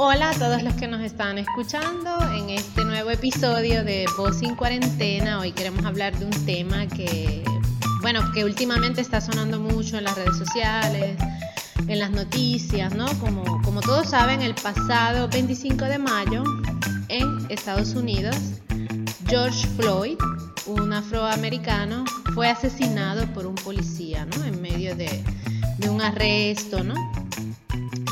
Hola 0.00 0.30
a 0.30 0.34
todos 0.34 0.62
los 0.62 0.74
que 0.74 0.86
nos 0.86 1.00
están 1.00 1.38
escuchando 1.38 2.20
en 2.32 2.50
este 2.50 2.84
nuevo 2.84 3.10
episodio 3.10 3.82
de 3.82 4.06
Voz 4.16 4.38
sin 4.38 4.54
Cuarentena. 4.54 5.40
Hoy 5.40 5.50
queremos 5.50 5.84
hablar 5.84 6.16
de 6.16 6.24
un 6.24 6.46
tema 6.46 6.86
que, 6.86 7.42
bueno, 8.00 8.20
que 8.32 8.44
últimamente 8.44 9.00
está 9.00 9.20
sonando 9.20 9.58
mucho 9.58 9.98
en 9.98 10.04
las 10.04 10.14
redes 10.14 10.38
sociales, 10.38 11.18
en 11.88 11.98
las 11.98 12.12
noticias, 12.12 12.94
¿no? 12.94 13.06
Como, 13.18 13.60
como 13.62 13.80
todos 13.80 14.10
saben, 14.10 14.40
el 14.40 14.54
pasado 14.54 15.26
25 15.26 15.86
de 15.86 15.98
mayo 15.98 16.44
en 17.08 17.44
Estados 17.48 17.96
Unidos, 17.96 18.36
George 19.26 19.66
Floyd, 19.76 20.18
un 20.66 20.92
afroamericano, 20.92 22.04
fue 22.34 22.48
asesinado 22.48 23.26
por 23.34 23.46
un 23.46 23.56
policía, 23.56 24.26
¿no? 24.26 24.44
En 24.44 24.62
medio 24.62 24.94
de, 24.94 25.24
de 25.78 25.90
un 25.90 26.00
arresto, 26.00 26.84
¿no? 26.84 27.17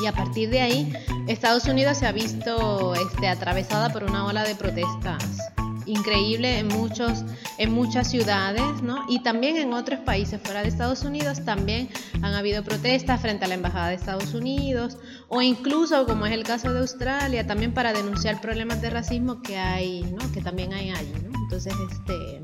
Y 0.06 0.08
a 0.08 0.12
partir 0.12 0.50
de 0.50 0.60
ahí, 0.60 0.92
Estados 1.26 1.64
Unidos 1.64 1.98
se 1.98 2.06
ha 2.06 2.12
visto 2.12 2.94
este, 2.94 3.26
atravesada 3.26 3.88
por 3.92 4.04
una 4.04 4.24
ola 4.24 4.44
de 4.44 4.54
protestas 4.54 5.36
increíble 5.84 6.60
en, 6.60 6.68
muchos, 6.68 7.24
en 7.58 7.72
muchas 7.72 8.08
ciudades, 8.08 8.82
¿no? 8.82 9.04
Y 9.08 9.24
también 9.24 9.56
en 9.56 9.72
otros 9.72 9.98
países 9.98 10.40
fuera 10.40 10.62
de 10.62 10.68
Estados 10.68 11.02
Unidos 11.02 11.44
también 11.44 11.88
han 12.22 12.34
habido 12.34 12.62
protestas 12.62 13.20
frente 13.20 13.46
a 13.46 13.48
la 13.48 13.54
Embajada 13.54 13.88
de 13.88 13.96
Estados 13.96 14.32
Unidos 14.32 14.96
o 15.26 15.42
incluso, 15.42 16.06
como 16.06 16.24
es 16.26 16.32
el 16.32 16.44
caso 16.44 16.72
de 16.72 16.78
Australia, 16.78 17.44
también 17.44 17.74
para 17.74 17.92
denunciar 17.92 18.40
problemas 18.40 18.80
de 18.80 18.90
racismo 18.90 19.42
que 19.42 19.58
hay, 19.58 20.02
¿no? 20.02 20.30
Que 20.30 20.40
también 20.40 20.72
hay 20.72 20.90
allí, 20.90 21.14
¿no? 21.28 21.36
Entonces, 21.42 21.74
este 21.90 22.42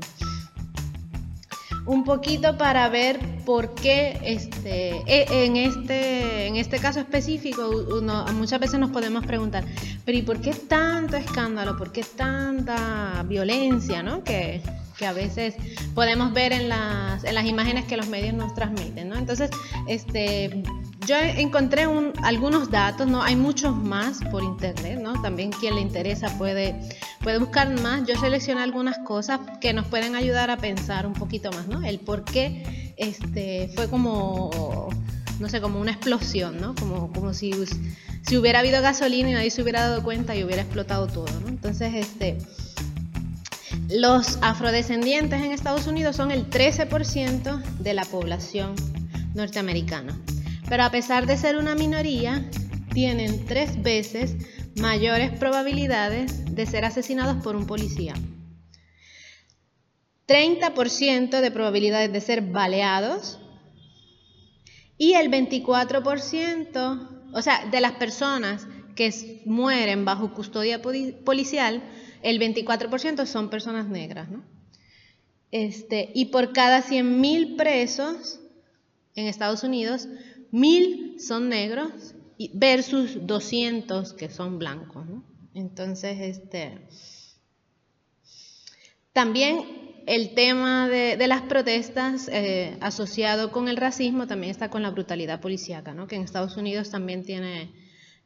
un 1.85 2.03
poquito 2.03 2.57
para 2.57 2.87
ver 2.89 3.19
por 3.45 3.75
qué 3.75 4.17
este, 4.23 5.01
e, 5.05 5.45
en, 5.45 5.57
este, 5.57 6.47
en 6.47 6.55
este 6.55 6.79
caso 6.79 6.99
específico 6.99 7.69
uno, 7.69 8.25
muchas 8.33 8.59
veces 8.59 8.79
nos 8.79 8.91
podemos 8.91 9.25
preguntar, 9.25 9.65
pero 10.05 10.17
¿y 10.17 10.21
por 10.21 10.39
qué 10.39 10.53
tanto 10.53 11.17
escándalo? 11.17 11.77
¿Por 11.77 11.91
qué 11.91 12.03
tanta 12.03 13.23
violencia? 13.27 14.01
¿no? 14.01 14.23
Que, 14.23 14.61
que 14.97 15.05
a 15.05 15.13
veces 15.13 15.55
podemos 15.93 16.33
ver 16.33 16.53
en 16.53 16.69
las, 16.69 17.23
en 17.23 17.35
las 17.35 17.45
imágenes 17.45 17.85
que 17.85 17.97
los 17.97 18.07
medios 18.07 18.33
nos 18.33 18.53
transmiten. 18.53 19.09
¿no? 19.09 19.17
Entonces, 19.17 19.49
este, 19.87 20.63
yo 21.05 21.15
encontré 21.17 21.87
un, 21.87 22.13
algunos 22.23 22.69
datos, 22.69 23.07
¿no? 23.07 23.21
Hay 23.21 23.35
muchos 23.35 23.75
más 23.75 24.19
por 24.31 24.43
internet, 24.43 24.99
¿no? 25.01 25.21
También 25.21 25.51
quien 25.51 25.75
le 25.75 25.81
interesa 25.81 26.37
puede, 26.37 26.79
puede 27.21 27.39
buscar 27.39 27.69
más. 27.81 28.07
Yo 28.07 28.15
seleccioné 28.19 28.61
algunas 28.61 28.97
cosas 28.99 29.39
que 29.59 29.73
nos 29.73 29.87
pueden 29.87 30.15
ayudar 30.15 30.49
a 30.49 30.57
pensar 30.57 31.05
un 31.05 31.13
poquito 31.13 31.51
más, 31.51 31.67
¿no? 31.67 31.81
El 31.83 31.99
por 31.99 32.23
qué 32.23 32.93
este, 32.97 33.71
fue 33.75 33.89
como, 33.89 34.89
no 35.39 35.49
sé, 35.49 35.61
como 35.61 35.79
una 35.79 35.91
explosión, 35.91 36.59
¿no? 36.59 36.75
Como, 36.75 37.11
como 37.11 37.33
si, 37.33 37.53
si 38.21 38.37
hubiera 38.37 38.59
habido 38.59 38.81
gasolina 38.81 39.29
y 39.29 39.33
nadie 39.33 39.51
se 39.51 39.61
hubiera 39.61 39.81
dado 39.87 40.03
cuenta 40.03 40.35
y 40.35 40.43
hubiera 40.43 40.61
explotado 40.61 41.07
todo, 41.07 41.27
¿no? 41.41 41.47
Entonces, 41.47 41.93
este... 41.95 42.37
Los 43.89 44.37
afrodescendientes 44.41 45.41
en 45.41 45.51
Estados 45.51 45.87
Unidos 45.87 46.15
son 46.15 46.31
el 46.31 46.49
13% 46.49 47.61
de 47.79 47.93
la 47.93 48.05
población 48.05 48.75
norteamericana 49.35 50.17
pero 50.69 50.83
a 50.83 50.91
pesar 50.91 51.25
de 51.25 51.37
ser 51.37 51.57
una 51.57 51.75
minoría, 51.75 52.49
tienen 52.93 53.45
tres 53.45 53.81
veces 53.81 54.35
mayores 54.75 55.31
probabilidades 55.31 56.53
de 56.53 56.65
ser 56.65 56.85
asesinados 56.85 57.43
por 57.43 57.55
un 57.55 57.67
policía. 57.67 58.13
30% 60.27 61.41
de 61.41 61.51
probabilidades 61.51 62.11
de 62.11 62.21
ser 62.21 62.41
baleados 62.41 63.39
y 64.97 65.13
el 65.13 65.29
24%, 65.29 67.09
o 67.33 67.41
sea, 67.41 67.65
de 67.65 67.81
las 67.81 67.93
personas 67.93 68.67
que 68.95 69.41
mueren 69.45 70.05
bajo 70.05 70.33
custodia 70.33 70.81
policial, 70.81 71.83
el 72.21 72.39
24% 72.39 73.25
son 73.25 73.49
personas 73.49 73.87
negras. 73.87 74.29
¿no? 74.29 74.43
Este, 75.51 76.11
y 76.13 76.25
por 76.25 76.53
cada 76.53 76.81
100.000 76.81 77.57
presos 77.57 78.39
en 79.15 79.27
Estados 79.27 79.63
Unidos, 79.63 80.07
Mil 80.53 81.19
son 81.19 81.49
negros 81.49 82.13
versus 82.53 83.25
200 83.25 84.13
que 84.13 84.29
son 84.29 84.59
blancos. 84.59 85.03
Entonces, 85.55 86.19
este, 86.19 86.77
también 89.13 90.03
el 90.05 90.35
tema 90.35 90.87
de, 90.87 91.17
las 91.27 91.41
protestas 91.41 92.29
eh, 92.31 92.77
asociado 92.81 93.51
con 93.51 93.67
el 93.67 93.77
racismo 93.77 94.27
también 94.27 94.51
está 94.51 94.69
con 94.69 94.83
la 94.83 94.91
brutalidad 94.91 95.41
policíaca, 95.41 95.95
¿no? 95.95 96.05
que 96.05 96.17
en 96.17 96.21
Estados 96.21 96.55
Unidos 96.55 96.91
también 96.91 97.23
tiene, 97.23 97.71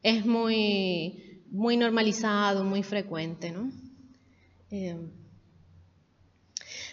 es 0.02 0.26
muy, 0.26 1.42
muy 1.50 1.78
normalizado, 1.78 2.62
muy 2.62 2.82
frecuente. 2.82 3.54
Eh, 4.70 4.98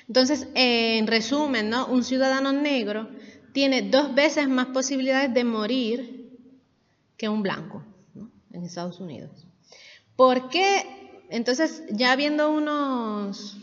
entonces, 0.07 0.47
en 0.53 1.07
resumen, 1.07 1.73
un 1.73 2.05
ciudadano 2.05 2.53
negro 2.53 3.09
tiene 3.55 3.83
dos 3.83 4.13
veces 4.13 4.49
más 4.49 4.65
posibilidades 4.67 5.33
de 5.33 5.45
morir 5.45 6.29
que 7.15 7.29
un 7.29 7.41
blanco 7.41 7.85
en 8.51 8.65
Estados 8.65 8.99
Unidos. 8.99 9.31
¿Por 10.17 10.49
qué? 10.49 11.23
Entonces, 11.29 11.83
ya 11.89 12.17
viendo 12.17 12.51
unos, 12.51 13.55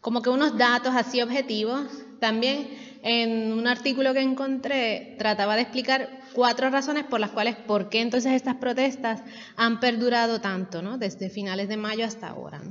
como 0.00 0.22
que 0.22 0.30
unos 0.30 0.56
datos 0.56 0.94
así 0.94 1.20
objetivos, 1.20 1.88
también 2.20 2.68
en 3.02 3.52
un 3.54 3.66
artículo 3.66 4.14
que 4.14 4.20
encontré 4.20 5.16
trataba 5.18 5.56
de 5.56 5.62
explicar 5.62 6.20
cuatro 6.32 6.70
razones 6.70 7.02
por 7.02 7.18
las 7.18 7.30
cuales, 7.30 7.56
por 7.56 7.88
qué 7.88 8.00
entonces 8.00 8.34
estas 8.34 8.54
protestas 8.58 9.24
han 9.56 9.80
perdurado 9.80 10.40
tanto, 10.40 10.82
¿no? 10.82 10.98
Desde 10.98 11.30
finales 11.30 11.68
de 11.68 11.76
mayo 11.76 12.04
hasta 12.04 12.28
ahora. 12.28 12.62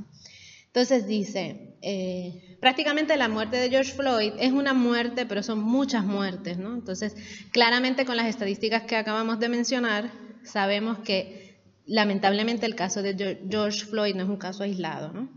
Entonces 0.74 1.06
dice, 1.06 1.76
eh, 1.82 2.56
prácticamente 2.60 3.16
la 3.16 3.28
muerte 3.28 3.58
de 3.58 3.70
George 3.70 3.92
Floyd 3.92 4.32
es 4.40 4.50
una 4.50 4.74
muerte, 4.74 5.24
pero 5.24 5.40
son 5.44 5.60
muchas 5.60 6.04
muertes, 6.04 6.58
¿no? 6.58 6.74
Entonces, 6.74 7.14
claramente 7.52 8.04
con 8.04 8.16
las 8.16 8.26
estadísticas 8.26 8.82
que 8.82 8.96
acabamos 8.96 9.38
de 9.38 9.48
mencionar, 9.48 10.10
sabemos 10.42 10.98
que 10.98 11.60
lamentablemente 11.86 12.66
el 12.66 12.74
caso 12.74 13.02
de 13.02 13.38
George 13.48 13.84
Floyd 13.84 14.16
no 14.16 14.24
es 14.24 14.28
un 14.28 14.36
caso 14.36 14.64
aislado, 14.64 15.12
¿no? 15.12 15.28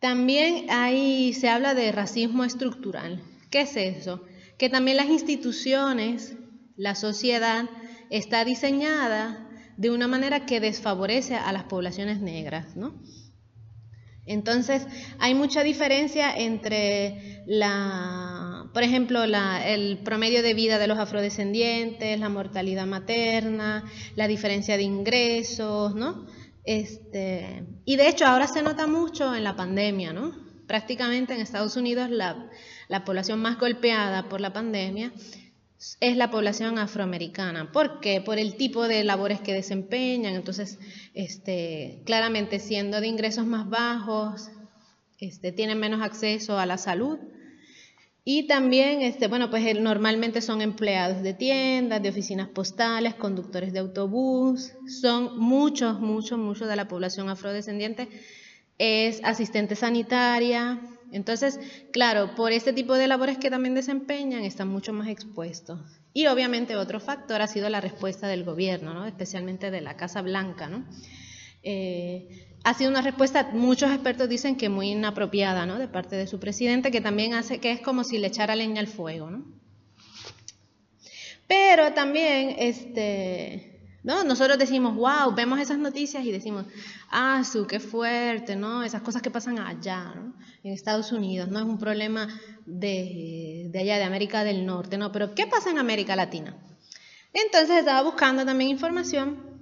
También 0.00 0.66
ahí 0.68 1.32
se 1.32 1.48
habla 1.48 1.72
de 1.72 1.90
racismo 1.90 2.44
estructural. 2.44 3.22
¿Qué 3.48 3.62
es 3.62 3.74
eso? 3.78 4.22
Que 4.58 4.68
también 4.68 4.98
las 4.98 5.08
instituciones, 5.08 6.36
la 6.76 6.94
sociedad, 6.94 7.70
está 8.10 8.44
diseñada 8.44 9.48
de 9.78 9.90
una 9.90 10.08
manera 10.08 10.44
que 10.44 10.60
desfavorece 10.60 11.36
a 11.36 11.50
las 11.52 11.64
poblaciones 11.64 12.20
negras, 12.20 12.76
¿no? 12.76 13.00
Entonces, 14.26 14.86
hay 15.18 15.34
mucha 15.34 15.62
diferencia 15.62 16.36
entre 16.36 17.42
la, 17.46 18.68
por 18.74 18.82
ejemplo, 18.82 19.22
el 19.22 19.98
promedio 19.98 20.42
de 20.42 20.52
vida 20.54 20.78
de 20.78 20.88
los 20.88 20.98
afrodescendientes, 20.98 22.18
la 22.18 22.28
mortalidad 22.28 22.86
materna, 22.86 23.84
la 24.16 24.26
diferencia 24.26 24.76
de 24.76 24.82
ingresos, 24.82 25.94
¿no? 25.94 26.26
Este, 26.64 27.64
y 27.84 27.94
de 27.94 28.08
hecho 28.08 28.26
ahora 28.26 28.48
se 28.48 28.62
nota 28.62 28.88
mucho 28.88 29.32
en 29.34 29.44
la 29.44 29.54
pandemia, 29.54 30.12
¿no? 30.12 30.32
Prácticamente 30.66 31.32
en 31.32 31.40
Estados 31.40 31.76
Unidos 31.76 32.10
la, 32.10 32.50
la 32.88 33.04
población 33.04 33.40
más 33.40 33.58
golpeada 33.58 34.28
por 34.28 34.40
la 34.40 34.52
pandemia 34.52 35.12
es 36.00 36.16
la 36.16 36.30
población 36.30 36.78
afroamericana. 36.78 37.70
¿Por 37.72 38.00
qué? 38.00 38.20
Por 38.20 38.38
el 38.38 38.56
tipo 38.56 38.88
de 38.88 39.04
labores 39.04 39.40
que 39.40 39.52
desempeñan. 39.52 40.34
Entonces, 40.34 40.78
este, 41.14 42.02
claramente 42.04 42.58
siendo 42.58 43.00
de 43.00 43.08
ingresos 43.08 43.46
más 43.46 43.68
bajos, 43.68 44.50
este, 45.20 45.52
tienen 45.52 45.78
menos 45.78 46.02
acceso 46.02 46.58
a 46.58 46.66
la 46.66 46.78
salud. 46.78 47.18
Y 48.28 48.48
también, 48.48 49.02
este, 49.02 49.28
bueno, 49.28 49.50
pues 49.50 49.78
normalmente 49.78 50.40
son 50.40 50.60
empleados 50.60 51.22
de 51.22 51.32
tiendas, 51.32 52.02
de 52.02 52.08
oficinas 52.08 52.48
postales, 52.48 53.14
conductores 53.14 53.72
de 53.72 53.78
autobús, 53.78 54.72
son 54.88 55.38
muchos, 55.38 56.00
muchos, 56.00 56.36
muchos 56.36 56.66
de 56.66 56.74
la 56.74 56.88
población 56.88 57.28
afrodescendiente, 57.28 58.08
es 58.78 59.22
asistente 59.22 59.76
sanitaria, 59.76 60.80
entonces, 61.12 61.60
claro, 61.92 62.34
por 62.34 62.52
este 62.52 62.72
tipo 62.72 62.94
de 62.94 63.06
labores 63.06 63.38
que 63.38 63.50
también 63.50 63.74
desempeñan, 63.74 64.42
están 64.44 64.68
mucho 64.68 64.92
más 64.92 65.08
expuestos. 65.08 65.80
Y 66.12 66.26
obviamente 66.26 66.76
otro 66.76 67.00
factor 67.00 67.42
ha 67.42 67.46
sido 67.46 67.68
la 67.68 67.80
respuesta 67.80 68.28
del 68.28 68.44
gobierno, 68.44 68.94
¿no? 68.94 69.06
especialmente 69.06 69.70
de 69.70 69.80
la 69.80 69.96
Casa 69.96 70.22
Blanca. 70.22 70.68
¿no? 70.68 70.84
Eh, 71.62 72.56
ha 72.64 72.74
sido 72.74 72.90
una 72.90 73.02
respuesta, 73.02 73.50
muchos 73.52 73.90
expertos 73.90 74.28
dicen 74.28 74.56
que 74.56 74.68
muy 74.68 74.90
inapropiada 74.90 75.66
¿no? 75.66 75.78
de 75.78 75.88
parte 75.88 76.16
de 76.16 76.26
su 76.26 76.40
presidente, 76.40 76.90
que 76.90 77.00
también 77.00 77.34
hace 77.34 77.58
que 77.58 77.70
es 77.70 77.80
como 77.80 78.02
si 78.02 78.18
le 78.18 78.28
echara 78.28 78.56
leña 78.56 78.80
al 78.80 78.88
fuego. 78.88 79.30
¿no? 79.30 79.44
Pero 81.46 81.92
también, 81.92 82.56
este, 82.58 83.75
¿no? 84.06 84.24
Nosotros 84.24 84.56
decimos, 84.56 84.96
wow, 84.96 85.34
vemos 85.34 85.60
esas 85.60 85.76
noticias 85.76 86.24
y 86.24 86.32
decimos, 86.32 86.64
ah, 87.10 87.44
su, 87.44 87.66
qué 87.66 87.78
fuerte, 87.78 88.56
¿no? 88.56 88.82
Esas 88.82 89.02
cosas 89.02 89.20
que 89.20 89.30
pasan 89.30 89.58
allá, 89.58 90.14
¿no? 90.14 90.32
En 90.64 90.72
Estados 90.72 91.12
Unidos, 91.12 91.50
¿no? 91.50 91.58
Es 91.58 91.66
un 91.66 91.78
problema 91.78 92.26
de, 92.64 93.66
de 93.70 93.78
allá, 93.78 93.98
de 93.98 94.04
América 94.04 94.44
del 94.44 94.64
Norte, 94.64 94.96
¿no? 94.96 95.12
Pero 95.12 95.34
¿qué 95.34 95.46
pasa 95.46 95.70
en 95.70 95.76
América 95.78 96.16
Latina? 96.16 96.56
Entonces 97.34 97.76
estaba 97.76 98.00
buscando 98.02 98.46
también 98.46 98.70
información 98.70 99.56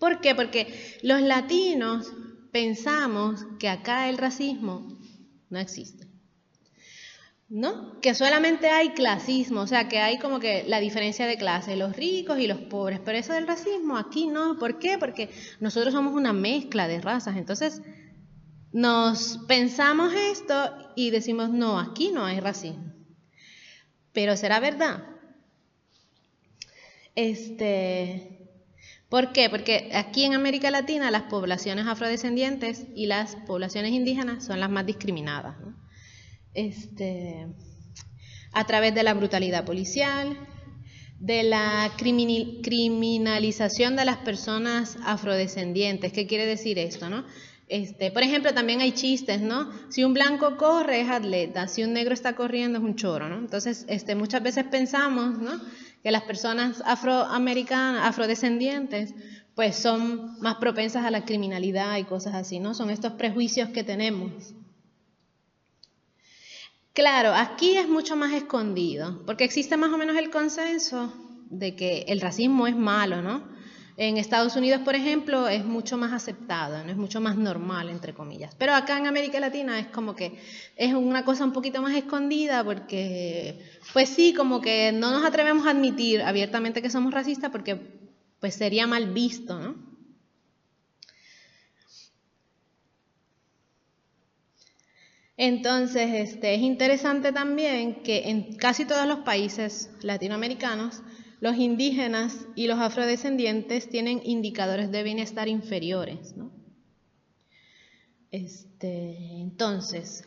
¿Por 0.00 0.22
qué? 0.22 0.34
Porque 0.34 0.98
los 1.02 1.20
latinos 1.20 2.10
pensamos 2.50 3.44
que 3.58 3.68
acá 3.68 4.08
el 4.08 4.16
racismo 4.16 4.98
no 5.50 5.58
existe. 5.58 6.09
¿No? 7.50 8.00
Que 8.00 8.14
solamente 8.14 8.68
hay 8.68 8.90
clasismo, 8.90 9.62
o 9.62 9.66
sea, 9.66 9.88
que 9.88 9.98
hay 9.98 10.18
como 10.18 10.38
que 10.38 10.62
la 10.68 10.78
diferencia 10.78 11.26
de 11.26 11.36
clase, 11.36 11.74
los 11.74 11.96
ricos 11.96 12.38
y 12.38 12.46
los 12.46 12.58
pobres, 12.58 13.00
pero 13.04 13.18
eso 13.18 13.32
del 13.32 13.48
racismo 13.48 13.98
aquí 13.98 14.28
no. 14.28 14.56
¿Por 14.56 14.78
qué? 14.78 14.98
Porque 14.98 15.30
nosotros 15.58 15.92
somos 15.92 16.14
una 16.14 16.32
mezcla 16.32 16.86
de 16.86 17.00
razas, 17.00 17.36
entonces 17.36 17.82
nos 18.72 19.40
pensamos 19.48 20.14
esto 20.14 20.54
y 20.94 21.10
decimos, 21.10 21.50
no, 21.50 21.80
aquí 21.80 22.12
no 22.12 22.24
hay 22.24 22.38
racismo. 22.38 22.94
Pero 24.12 24.36
será 24.36 24.60
verdad. 24.60 25.02
Este, 27.16 28.48
¿Por 29.08 29.32
qué? 29.32 29.50
Porque 29.50 29.90
aquí 29.92 30.24
en 30.24 30.34
América 30.34 30.70
Latina 30.70 31.10
las 31.10 31.22
poblaciones 31.22 31.88
afrodescendientes 31.88 32.86
y 32.94 33.06
las 33.06 33.34
poblaciones 33.34 33.90
indígenas 33.90 34.44
son 34.44 34.60
las 34.60 34.70
más 34.70 34.86
discriminadas. 34.86 35.56
Este, 36.54 37.46
a 38.52 38.66
través 38.66 38.94
de 38.94 39.02
la 39.02 39.14
brutalidad 39.14 39.64
policial, 39.64 40.36
de 41.20 41.42
la 41.42 41.92
criminalización 41.96 43.94
de 43.94 44.04
las 44.06 44.16
personas 44.18 44.96
afrodescendientes. 45.04 46.12
¿Qué 46.12 46.26
quiere 46.26 46.46
decir 46.46 46.78
esto? 46.78 47.10
No? 47.10 47.24
Este, 47.68 48.10
por 48.10 48.22
ejemplo, 48.24 48.52
también 48.52 48.80
hay 48.80 48.92
chistes, 48.92 49.40
¿no? 49.40 49.70
Si 49.90 50.02
un 50.02 50.12
blanco 50.12 50.56
corre 50.56 51.02
es 51.02 51.08
atleta, 51.08 51.68
si 51.68 51.84
un 51.84 51.92
negro 51.92 52.14
está 52.14 52.34
corriendo 52.34 52.78
es 52.78 52.84
un 52.84 52.96
choro, 52.96 53.28
¿no? 53.28 53.38
Entonces, 53.38 53.84
este, 53.88 54.16
muchas 54.16 54.42
veces 54.42 54.64
pensamos, 54.64 55.38
¿no? 55.38 55.52
Que 56.02 56.10
las 56.10 56.22
personas 56.22 56.82
afroamericanas, 56.84 58.08
afrodescendientes, 58.08 59.14
pues 59.54 59.76
son 59.76 60.40
más 60.40 60.56
propensas 60.56 61.04
a 61.04 61.10
la 61.10 61.24
criminalidad 61.24 61.96
y 61.98 62.04
cosas 62.04 62.34
así, 62.34 62.58
¿no? 62.58 62.74
Son 62.74 62.90
estos 62.90 63.12
prejuicios 63.12 63.68
que 63.68 63.84
tenemos. 63.84 64.54
Claro, 67.00 67.32
aquí 67.32 67.78
es 67.78 67.88
mucho 67.88 68.14
más 68.14 68.30
escondido, 68.34 69.22
porque 69.24 69.44
existe 69.44 69.78
más 69.78 69.90
o 69.90 69.96
menos 69.96 70.18
el 70.18 70.28
consenso 70.28 71.10
de 71.48 71.74
que 71.74 72.04
el 72.08 72.20
racismo 72.20 72.66
es 72.66 72.76
malo, 72.76 73.22
¿no? 73.22 73.42
En 73.96 74.18
Estados 74.18 74.54
Unidos, 74.54 74.82
por 74.82 74.94
ejemplo, 74.94 75.48
es 75.48 75.64
mucho 75.64 75.96
más 75.96 76.12
aceptado, 76.12 76.84
¿no? 76.84 76.90
es 76.90 76.98
mucho 76.98 77.22
más 77.22 77.38
normal, 77.38 77.88
entre 77.88 78.12
comillas. 78.12 78.54
Pero 78.58 78.74
acá 78.74 78.98
en 78.98 79.06
América 79.06 79.40
Latina 79.40 79.80
es 79.80 79.86
como 79.86 80.14
que 80.14 80.38
es 80.76 80.92
una 80.92 81.24
cosa 81.24 81.42
un 81.44 81.54
poquito 81.54 81.80
más 81.80 81.96
escondida 81.96 82.62
porque, 82.62 83.64
pues 83.94 84.10
sí, 84.10 84.34
como 84.34 84.60
que 84.60 84.92
no 84.92 85.10
nos 85.10 85.24
atrevemos 85.24 85.66
a 85.66 85.70
admitir 85.70 86.20
abiertamente 86.20 86.82
que 86.82 86.90
somos 86.90 87.14
racistas 87.14 87.50
porque 87.50 87.78
pues 88.40 88.56
sería 88.56 88.86
mal 88.86 89.10
visto, 89.10 89.58
¿no? 89.58 89.89
Entonces, 95.42 96.10
este, 96.12 96.54
es 96.54 96.60
interesante 96.60 97.32
también 97.32 98.02
que 98.02 98.28
en 98.28 98.56
casi 98.56 98.84
todos 98.84 99.06
los 99.06 99.20
países 99.20 99.88
latinoamericanos 100.02 101.00
los 101.40 101.56
indígenas 101.56 102.36
y 102.56 102.66
los 102.66 102.78
afrodescendientes 102.78 103.88
tienen 103.88 104.20
indicadores 104.22 104.90
de 104.90 105.02
bienestar 105.02 105.48
inferiores. 105.48 106.36
¿no? 106.36 106.50
Este, 108.30 109.16
entonces, 109.40 110.24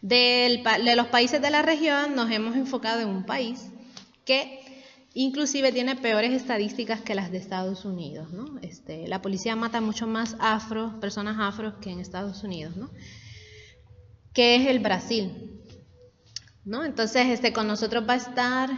de 0.00 0.62
los 0.94 1.08
países 1.08 1.42
de 1.42 1.50
la 1.50 1.62
región 1.62 2.14
nos 2.14 2.30
hemos 2.30 2.54
enfocado 2.54 3.00
en 3.00 3.08
un 3.08 3.26
país 3.26 3.66
que 4.24 4.60
inclusive 5.12 5.72
tiene 5.72 5.96
peores 5.96 6.32
estadísticas 6.34 7.00
que 7.00 7.16
las 7.16 7.32
de 7.32 7.38
Estados 7.38 7.84
Unidos. 7.84 8.30
¿no? 8.30 8.60
Este, 8.62 9.08
la 9.08 9.20
policía 9.20 9.56
mata 9.56 9.80
mucho 9.80 10.06
más 10.06 10.36
afro, 10.38 11.00
personas 11.00 11.38
afros 11.40 11.74
que 11.80 11.90
en 11.90 11.98
Estados 11.98 12.44
Unidos, 12.44 12.76
¿no? 12.76 12.90
Que 14.32 14.56
es 14.56 14.66
el 14.66 14.78
Brasil. 14.78 15.48
¿no? 16.68 16.84
Entonces, 16.84 17.26
este, 17.28 17.52
con 17.52 17.66
nosotros 17.66 18.04
va 18.06 18.12
a 18.12 18.16
estar 18.18 18.70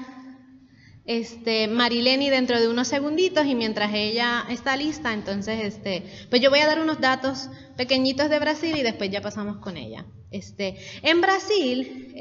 este, 1.04 1.66
Marileni 1.66 2.30
dentro 2.30 2.60
de 2.60 2.68
unos 2.68 2.86
segunditos 2.86 3.44
y 3.46 3.56
mientras 3.56 3.92
ella 3.92 4.46
está 4.48 4.76
lista, 4.76 5.12
entonces, 5.12 5.64
este, 5.64 6.04
pues 6.30 6.40
yo 6.40 6.50
voy 6.50 6.60
a 6.60 6.68
dar 6.68 6.78
unos 6.78 7.00
datos 7.00 7.50
pequeñitos 7.76 8.30
de 8.30 8.38
Brasil 8.38 8.76
y 8.76 8.82
después 8.82 9.10
ya 9.10 9.20
pasamos 9.20 9.56
con 9.56 9.76
ella. 9.76 10.06
Este, 10.30 10.76
en 11.02 11.20
Brasil, 11.20 12.14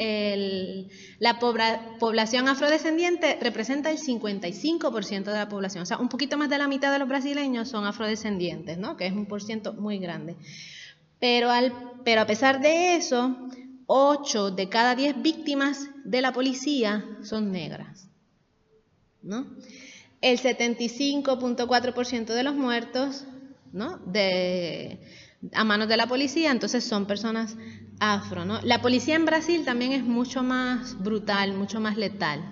la 1.20 1.38
población 1.38 2.48
afrodescendiente 2.48 3.38
representa 3.40 3.92
el 3.92 4.00
55% 4.00 5.26
de 5.26 5.34
la 5.34 5.50
población, 5.50 5.84
o 5.84 5.86
sea, 5.86 6.00
un 6.00 6.10
poquito 6.10 6.36
más 6.36 6.50
de 6.50 6.58
la 6.58 6.68
mitad 6.68 6.92
de 6.92 6.98
los 6.98 7.08
brasileños 7.08 7.70
son 7.70 7.86
afrodescendientes, 7.86 8.80
¿no? 8.80 8.98
que 8.98 9.06
es 9.06 9.14
un 9.14 9.28
por 9.28 9.44
ciento 9.44 9.74
muy 9.74 10.00
grande. 10.00 10.36
Pero, 11.20 11.52
al, 11.52 11.74
pero 12.04 12.22
a 12.22 12.26
pesar 12.26 12.62
de 12.62 12.96
eso, 12.96 13.36
8 13.88 14.52
de 14.52 14.70
cada 14.70 14.96
10 14.96 15.22
víctimas 15.22 15.90
de 16.06 16.22
la 16.22 16.32
policía 16.32 17.06
son 17.24 17.52
negras. 17.52 18.08
¿no? 19.22 19.48
El 20.22 20.40
75.4% 20.40 22.26
de 22.26 22.44
los 22.44 22.56
muertos 22.56 23.26
¿no? 23.72 24.00
a 25.54 25.64
manos 25.64 25.88
de 25.88 25.98
la 25.98 26.08
policía, 26.08 26.52
entonces 26.52 26.84
son 26.84 27.06
personas 27.06 27.56
afro. 28.00 28.46
¿no? 28.46 28.62
La 28.62 28.82
policía 28.82 29.16
en 29.16 29.26
Brasil 29.26 29.66
también 29.66 29.92
es 29.92 30.04
mucho 30.04 30.44
más 30.44 31.02
brutal, 31.02 31.54
mucho 31.54 31.80
más 31.80 31.98
letal 31.98 32.44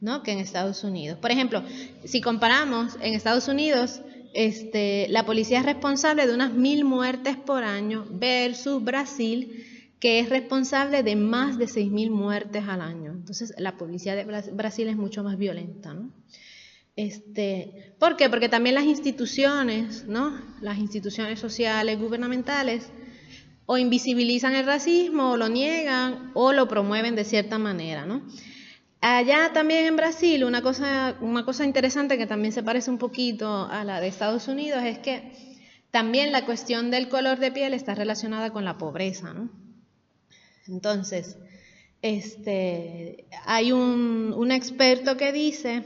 ¿no? 0.00 0.22
que 0.22 0.32
en 0.32 0.38
Estados 0.38 0.84
Unidos. 0.84 1.18
Por 1.18 1.30
ejemplo, 1.30 1.62
si 2.04 2.20
comparamos, 2.20 2.96
en 3.00 3.14
Estados 3.14 3.48
Unidos 3.48 4.02
este, 4.34 5.06
la 5.08 5.24
policía 5.24 5.60
es 5.60 5.66
responsable 5.66 6.26
de 6.26 6.34
unas 6.34 6.52
mil 6.52 6.84
muertes 6.84 7.36
por 7.36 7.64
año 7.64 8.06
versus 8.10 8.82
Brasil, 8.82 9.64
que 10.00 10.18
es 10.18 10.28
responsable 10.28 11.02
de 11.02 11.16
más 11.16 11.56
de 11.56 11.64
6.000 11.64 12.10
muertes 12.10 12.64
al 12.68 12.82
año. 12.82 13.12
Entonces, 13.12 13.54
la 13.56 13.78
policía 13.78 14.14
de 14.14 14.24
Brasil 14.52 14.88
es 14.88 14.96
mucho 14.96 15.24
más 15.24 15.38
violenta, 15.38 15.94
¿no? 15.94 16.10
Este, 16.96 17.94
¿Por 17.98 18.16
qué? 18.16 18.28
Porque 18.28 18.48
también 18.48 18.74
las 18.74 18.84
instituciones, 18.84 20.04
¿no? 20.06 20.38
Las 20.60 20.78
instituciones 20.78 21.40
sociales, 21.40 21.98
gubernamentales, 21.98 22.90
o 23.66 23.78
invisibilizan 23.78 24.54
el 24.54 24.66
racismo, 24.66 25.32
o 25.32 25.36
lo 25.36 25.48
niegan, 25.48 26.32
o 26.34 26.52
lo 26.52 26.68
promueven 26.68 27.16
de 27.16 27.24
cierta 27.24 27.58
manera, 27.58 28.04
¿no? 28.04 28.22
Allá 29.06 29.50
también 29.52 29.84
en 29.84 29.96
Brasil, 29.96 30.44
una 30.44 30.62
cosa, 30.62 31.18
una 31.20 31.44
cosa 31.44 31.66
interesante 31.66 32.16
que 32.16 32.26
también 32.26 32.54
se 32.54 32.62
parece 32.62 32.90
un 32.90 32.96
poquito 32.96 33.68
a 33.70 33.84
la 33.84 34.00
de 34.00 34.06
Estados 34.06 34.48
Unidos 34.48 34.82
es 34.82 34.98
que 34.98 35.30
también 35.90 36.32
la 36.32 36.46
cuestión 36.46 36.90
del 36.90 37.10
color 37.10 37.38
de 37.38 37.52
piel 37.52 37.74
está 37.74 37.94
relacionada 37.94 38.48
con 38.48 38.64
la 38.64 38.78
pobreza, 38.78 39.34
¿no? 39.34 39.50
Entonces, 40.68 41.36
este, 42.00 43.26
hay 43.44 43.72
un, 43.72 44.32
un 44.34 44.50
experto 44.50 45.18
que 45.18 45.32
dice 45.32 45.84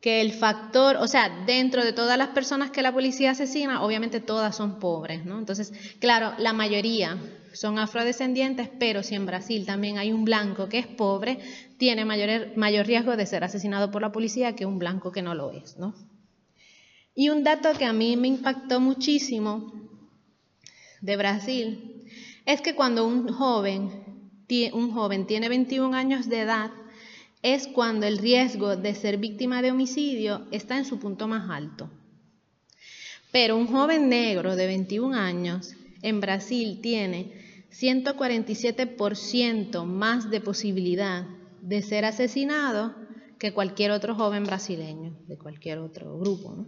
que 0.00 0.20
el 0.20 0.32
factor, 0.32 0.96
o 0.96 1.06
sea, 1.06 1.44
dentro 1.46 1.84
de 1.84 1.92
todas 1.92 2.18
las 2.18 2.30
personas 2.30 2.72
que 2.72 2.82
la 2.82 2.92
policía 2.92 3.30
asesina, 3.30 3.80
obviamente 3.80 4.18
todas 4.18 4.56
son 4.56 4.80
pobres, 4.80 5.24
¿no? 5.24 5.38
Entonces, 5.38 5.72
claro, 6.00 6.32
la 6.38 6.52
mayoría 6.52 7.16
son 7.54 7.78
afrodescendientes, 7.78 8.68
pero 8.78 9.02
si 9.02 9.14
en 9.14 9.26
Brasil 9.26 9.64
también 9.64 9.98
hay 9.98 10.12
un 10.12 10.24
blanco 10.24 10.68
que 10.68 10.78
es 10.78 10.86
pobre, 10.86 11.38
tiene 11.78 12.04
mayor, 12.04 12.86
riesgo 12.86 13.16
de 13.16 13.26
ser 13.26 13.44
asesinado 13.44 13.90
por 13.90 14.02
la 14.02 14.12
policía 14.12 14.56
que 14.56 14.66
un 14.66 14.78
blanco 14.78 15.12
que 15.12 15.22
no 15.22 15.34
lo 15.34 15.52
es, 15.52 15.78
¿no? 15.78 15.94
Y 17.14 17.28
un 17.28 17.44
dato 17.44 17.72
que 17.78 17.84
a 17.84 17.92
mí 17.92 18.16
me 18.16 18.28
impactó 18.28 18.80
muchísimo 18.80 19.72
de 21.00 21.16
Brasil 21.16 22.04
es 22.44 22.60
que 22.60 22.74
cuando 22.74 23.06
un 23.06 23.28
joven, 23.28 23.90
un 24.72 24.90
joven 24.90 25.26
tiene 25.26 25.48
21 25.48 25.96
años 25.96 26.28
de 26.28 26.40
edad, 26.40 26.70
es 27.42 27.68
cuando 27.68 28.06
el 28.06 28.18
riesgo 28.18 28.76
de 28.76 28.94
ser 28.94 29.18
víctima 29.18 29.62
de 29.62 29.70
homicidio 29.70 30.46
está 30.50 30.76
en 30.76 30.84
su 30.84 30.98
punto 30.98 31.28
más 31.28 31.48
alto. 31.50 31.88
Pero 33.30 33.56
un 33.56 33.66
joven 33.66 34.08
negro 34.08 34.56
de 34.56 34.66
21 34.66 35.16
años 35.16 35.76
en 36.02 36.20
Brasil 36.20 36.80
tiene 36.82 37.43
147% 37.80 39.84
más 39.84 40.30
de 40.30 40.40
posibilidad 40.40 41.26
de 41.60 41.82
ser 41.82 42.04
asesinado 42.04 42.94
que 43.38 43.52
cualquier 43.52 43.90
otro 43.90 44.14
joven 44.14 44.44
brasileño, 44.44 45.16
de 45.26 45.36
cualquier 45.36 45.78
otro 45.78 46.18
grupo. 46.18 46.66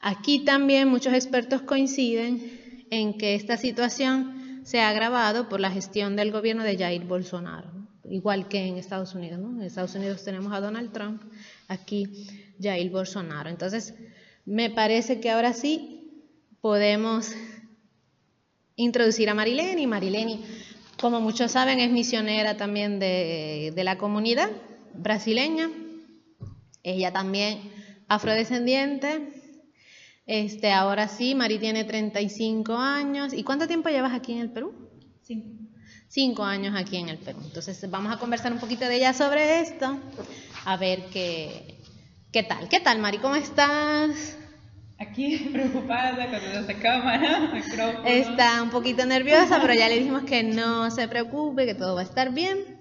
Aquí 0.00 0.44
también 0.44 0.88
muchos 0.88 1.14
expertos 1.14 1.62
coinciden 1.62 2.86
en 2.90 3.16
que 3.16 3.34
esta 3.34 3.56
situación 3.56 4.62
se 4.64 4.80
ha 4.80 4.88
agravado 4.88 5.48
por 5.48 5.60
la 5.60 5.70
gestión 5.70 6.16
del 6.16 6.32
gobierno 6.32 6.64
de 6.64 6.76
Jair 6.76 7.04
Bolsonaro 7.04 7.80
igual 8.10 8.48
que 8.48 8.66
en 8.66 8.76
Estados 8.76 9.14
Unidos. 9.14 9.40
En 9.40 9.62
Estados 9.62 9.94
Unidos 9.94 10.24
tenemos 10.24 10.52
a 10.52 10.60
Donald 10.60 10.92
Trump, 10.92 11.22
aquí 11.68 12.26
Jair 12.60 12.90
Bolsonaro. 12.90 13.48
Entonces, 13.48 13.94
me 14.44 14.68
parece 14.68 15.20
que 15.20 15.30
ahora 15.30 15.52
sí 15.52 16.26
podemos 16.60 17.32
introducir 18.82 19.28
a 19.30 19.34
Marileni. 19.34 19.86
Marileni, 19.86 20.44
como 21.00 21.20
muchos 21.20 21.52
saben, 21.52 21.80
es 21.80 21.90
misionera 21.90 22.56
también 22.56 22.98
de, 22.98 23.72
de 23.74 23.84
la 23.84 23.98
comunidad 23.98 24.50
brasileña. 24.94 25.70
Ella 26.82 27.12
también 27.12 27.60
afrodescendiente. 28.08 29.40
Este, 30.26 30.72
ahora 30.72 31.08
sí, 31.08 31.34
Mari 31.34 31.58
tiene 31.58 31.84
35 31.84 32.76
años. 32.76 33.32
¿Y 33.32 33.42
cuánto 33.42 33.66
tiempo 33.66 33.88
llevas 33.88 34.12
aquí 34.14 34.32
en 34.32 34.38
el 34.38 34.50
Perú? 34.50 34.72
Cinco. 35.22 35.48
Cinco 36.08 36.44
años 36.44 36.74
aquí 36.76 36.96
en 36.96 37.08
el 37.08 37.18
Perú. 37.18 37.40
Entonces 37.44 37.88
vamos 37.90 38.12
a 38.12 38.18
conversar 38.18 38.52
un 38.52 38.58
poquito 38.58 38.84
de 38.84 38.96
ella 38.96 39.12
sobre 39.12 39.60
esto, 39.60 39.96
a 40.64 40.76
ver 40.76 41.04
qué, 41.12 41.78
qué 42.32 42.42
tal. 42.42 42.68
¿Qué 42.68 42.80
tal, 42.80 42.98
Mari? 42.98 43.18
¿Cómo 43.18 43.36
estás? 43.36 44.36
Aquí 45.00 45.38
preocupada 45.52 46.26
con 46.26 46.34
esta 46.34 46.74
cámara, 46.74 47.50
micrófono. 47.54 48.04
Está 48.04 48.62
un 48.62 48.68
poquito 48.68 49.06
nerviosa, 49.06 49.58
pero 49.62 49.72
ya 49.72 49.88
le 49.88 49.98
dijimos 49.98 50.24
que 50.24 50.42
no 50.42 50.90
se 50.90 51.08
preocupe, 51.08 51.64
que 51.64 51.74
todo 51.74 51.94
va 51.94 52.02
a 52.02 52.04
estar 52.04 52.34
bien. 52.34 52.78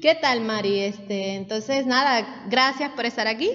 ¿Qué 0.00 0.14
tal, 0.14 0.40
Mari? 0.40 0.80
Este, 0.80 1.34
entonces, 1.34 1.84
nada, 1.84 2.46
gracias 2.48 2.92
por 2.92 3.04
estar 3.04 3.26
aquí, 3.26 3.50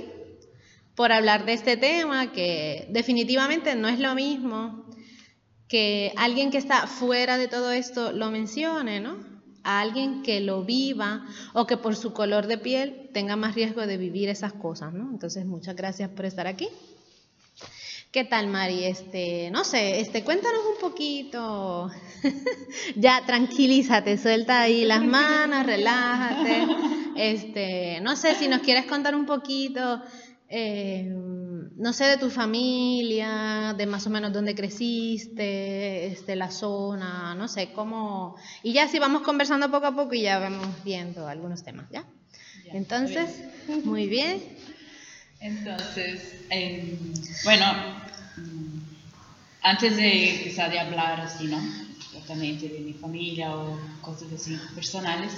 por 0.94 1.12
hablar 1.12 1.46
de 1.46 1.54
este 1.54 1.78
tema, 1.78 2.32
que 2.32 2.88
definitivamente 2.92 3.74
no 3.74 3.88
es 3.88 4.00
lo 4.00 4.14
mismo 4.14 4.86
que 5.68 6.14
alguien 6.16 6.52
que 6.52 6.60
está 6.60 6.86
fuera 6.86 7.40
de 7.40 7.48
todo 7.48 7.72
esto 7.72 8.12
lo 8.12 8.30
mencione, 8.30 9.00
¿no? 9.00 9.18
A 9.64 9.82
alguien 9.82 10.22
que 10.22 10.42
lo 10.42 10.64
viva 10.64 11.26
o 11.54 11.66
que 11.66 11.78
por 11.78 11.96
su 11.96 12.14
color 12.14 12.46
de 12.46 12.60
piel 12.60 13.10
tenga 13.14 13.36
más 13.36 13.56
riesgo 13.56 13.88
de 13.88 13.98
vivir 13.98 14.30
esas 14.30 14.54
cosas, 14.54 14.94
¿no? 14.94 15.10
Entonces, 15.10 15.46
muchas 15.46 15.76
gracias 15.76 16.10
por 16.10 16.26
estar 16.26 16.46
aquí. 16.46 16.70
¿Qué 18.12 18.24
tal, 18.24 18.48
Mari? 18.48 18.86
Este, 18.86 19.52
no 19.52 19.64
sé, 19.64 20.00
este, 20.00 20.24
cuéntanos 20.24 20.62
un 20.66 20.82
poquito. 20.82 21.92
ya, 22.96 23.24
tranquilízate, 23.24 24.18
suelta 24.18 24.62
ahí 24.62 24.84
las 24.84 25.04
manos, 25.04 25.64
relájate. 25.64 26.66
Este, 27.16 28.02
no 28.02 28.16
sé 28.16 28.34
si 28.34 28.48
nos 28.48 28.62
quieres 28.62 28.88
contar 28.88 29.14
un 29.14 29.28
poquito, 29.28 30.02
eh, 30.48 31.06
no 31.08 31.94
sé, 31.94 32.06
de 32.06 32.18
tu 32.18 32.32
familia, 32.32 33.76
de 33.78 33.86
más 33.86 34.08
o 34.08 34.10
menos 34.10 34.34
dónde 34.34 34.56
creciste, 34.56 36.08
este, 36.08 36.36
la 36.36 36.50
zona, 36.50 37.36
no 37.36 37.48
sé, 37.48 37.74
cómo. 37.74 38.38
Y 38.64 38.74
ya 38.74 38.88
si 38.88 38.98
vamos 38.98 39.22
conversando 39.22 39.70
poco 39.70 39.86
a 39.86 39.96
poco 39.96 40.16
y 40.16 40.24
ya 40.24 40.40
vamos 40.40 40.68
viendo 40.84 41.28
algunos 41.28 41.64
temas, 41.64 41.86
¿ya? 41.92 42.06
Entonces, 42.74 43.44
muy 43.84 44.08
bien. 44.08 44.42
Entonces, 45.42 46.22
eh, 46.50 46.98
bueno, 47.46 47.66
antes 49.62 49.96
de 49.96 50.38
empezar 50.38 50.76
a 50.76 50.82
hablar 50.82 51.22
así, 51.22 51.46
¿no? 51.46 51.58
Exactamente 51.98 52.68
de 52.68 52.80
mi 52.80 52.94
familia 52.94 53.56
o 53.56 53.80
cosas 54.02 54.34
así 54.34 54.58
personales, 54.76 55.32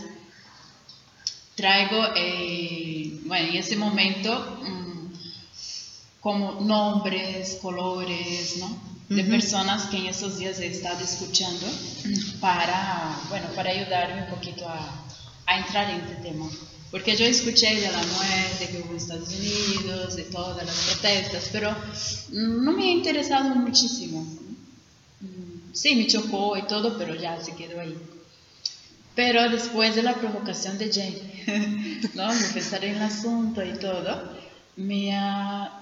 traigo, 1.55 2.03
eh, 2.15 3.19
bueno, 3.25 3.49
en 3.49 3.55
ese 3.57 3.75
momento, 3.75 4.59
um, 4.61 5.11
como 6.19 6.61
nombres, 6.61 7.59
colores, 7.61 8.57
¿no? 8.57 8.91
De 9.09 9.25
personas 9.25 9.83
que 9.87 9.97
en 9.97 10.05
esos 10.05 10.37
días 10.39 10.59
he 10.61 10.67
estado 10.67 11.03
escuchando 11.03 11.67
para, 12.39 13.19
bueno, 13.29 13.47
para 13.53 13.71
ayudarme 13.71 14.23
un 14.23 14.29
poquito 14.29 14.67
a, 14.67 14.89
a 15.45 15.57
entrar 15.57 15.89
en 15.89 15.99
este 15.99 16.15
tema. 16.15 16.45
Porque 16.91 17.15
yo 17.15 17.25
escuché 17.25 17.75
de 17.75 17.91
la 17.91 18.03
muerte 18.03 18.67
que 18.69 18.77
hubo 18.79 18.91
en 18.91 18.97
Estados 18.97 19.29
Unidos, 19.29 20.15
de 20.17 20.23
todas 20.23 20.65
las 20.65 20.75
protestas, 20.75 21.49
pero 21.51 21.73
no 22.31 22.73
me 22.73 22.83
ha 22.83 22.91
interesado 22.91 23.55
muchísimo. 23.55 24.27
Sí, 25.73 25.95
me 25.95 26.05
chocó 26.07 26.57
y 26.57 26.63
todo, 26.63 26.97
pero 26.97 27.15
ya 27.15 27.39
se 27.41 27.55
quedó 27.55 27.79
ahí. 27.79 27.97
Pero 29.15 29.49
después 29.49 29.95
de 29.95 30.03
la 30.03 30.15
provocación 30.15 30.77
de 30.77 30.91
Jane, 30.91 32.01
¿no? 32.13 32.33
De 32.33 32.47
pensar 32.49 32.83
en 32.83 32.95
el 32.95 33.01
asunto 33.01 33.63
y 33.63 33.73
todo, 33.79 34.33
me 34.75 35.15
ha 35.15 35.81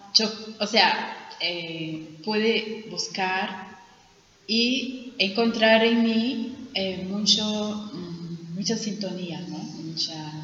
o 0.60 0.68
sea, 0.68 1.36
eh, 1.39 2.20
pude 2.24 2.86
buscar 2.89 3.78
y 4.48 5.13
encontrar 5.18 5.84
en 5.86 6.04
mí 6.04 6.56
eh, 6.74 7.06
mucho, 7.08 7.44
mm, 7.94 8.56
mucha 8.56 8.75
sintonía, 8.75 9.39
¿no? 9.42 9.58
Mucha 9.58 10.38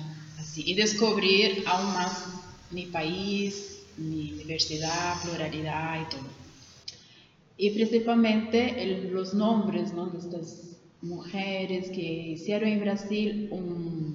y 0.58 0.74
descubrir 0.76 1.64
aún 1.66 1.94
más 1.94 2.28
mi 2.72 2.86
país, 2.86 3.82
mi 3.98 4.32
diversidad, 4.32 5.22
pluralidad 5.24 6.02
y 6.02 6.10
todo. 6.10 6.30
Y 7.58 7.70
principalmente 7.72 9.10
los 9.10 9.34
nombres 9.34 9.94
¿no? 9.94 10.08
de 10.08 10.20
estas 10.20 10.78
mujeres 11.02 11.90
que 11.92 12.02
hicieron 12.02 12.70
en 12.70 12.80
Brasil 12.82 13.48
un 13.52 14.15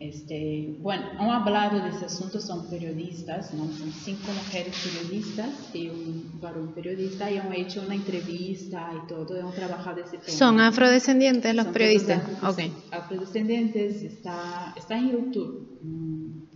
este, 0.00 0.76
bueno, 0.78 1.06
han 1.18 1.28
hablado 1.28 1.80
de 1.82 1.88
ese 1.88 2.04
asunto, 2.04 2.40
son 2.40 2.70
periodistas, 2.70 3.52
¿no? 3.52 3.64
son 3.72 3.90
cinco 3.92 4.28
mujeres 4.32 4.76
periodistas 4.84 5.50
y 5.74 5.88
un 5.88 6.38
varón 6.40 6.72
periodista 6.72 7.28
y 7.28 7.38
han 7.38 7.52
hecho 7.52 7.82
una 7.84 7.96
entrevista 7.96 8.92
y 8.94 9.08
todo, 9.08 9.44
han 9.44 9.52
trabajado 9.52 10.00
ese 10.00 10.18
tema. 10.18 10.28
¿Son 10.28 10.60
afrodescendientes 10.60 11.52
los 11.52 11.66
periodistas? 11.68 12.22
Okay. 12.44 12.72
Afrodescendientes, 12.92 14.02
está, 14.02 14.72
está 14.76 14.96
en 14.96 15.10
YouTube, 15.10 15.80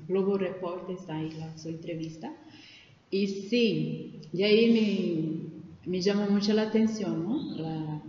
Globo 0.06 0.38
Report 0.38 0.88
está 0.90 1.16
ahí 1.16 1.32
la, 1.32 1.56
su 1.58 1.68
entrevista. 1.68 2.32
Y 3.10 3.26
sí, 3.26 4.20
y 4.32 4.42
ahí 4.44 5.50
me, 5.84 5.90
me 5.90 6.00
llamó 6.00 6.30
mucho 6.30 6.52
la 6.52 6.62
atención, 6.62 7.24
¿no? 7.24 7.56
La, 7.56 8.02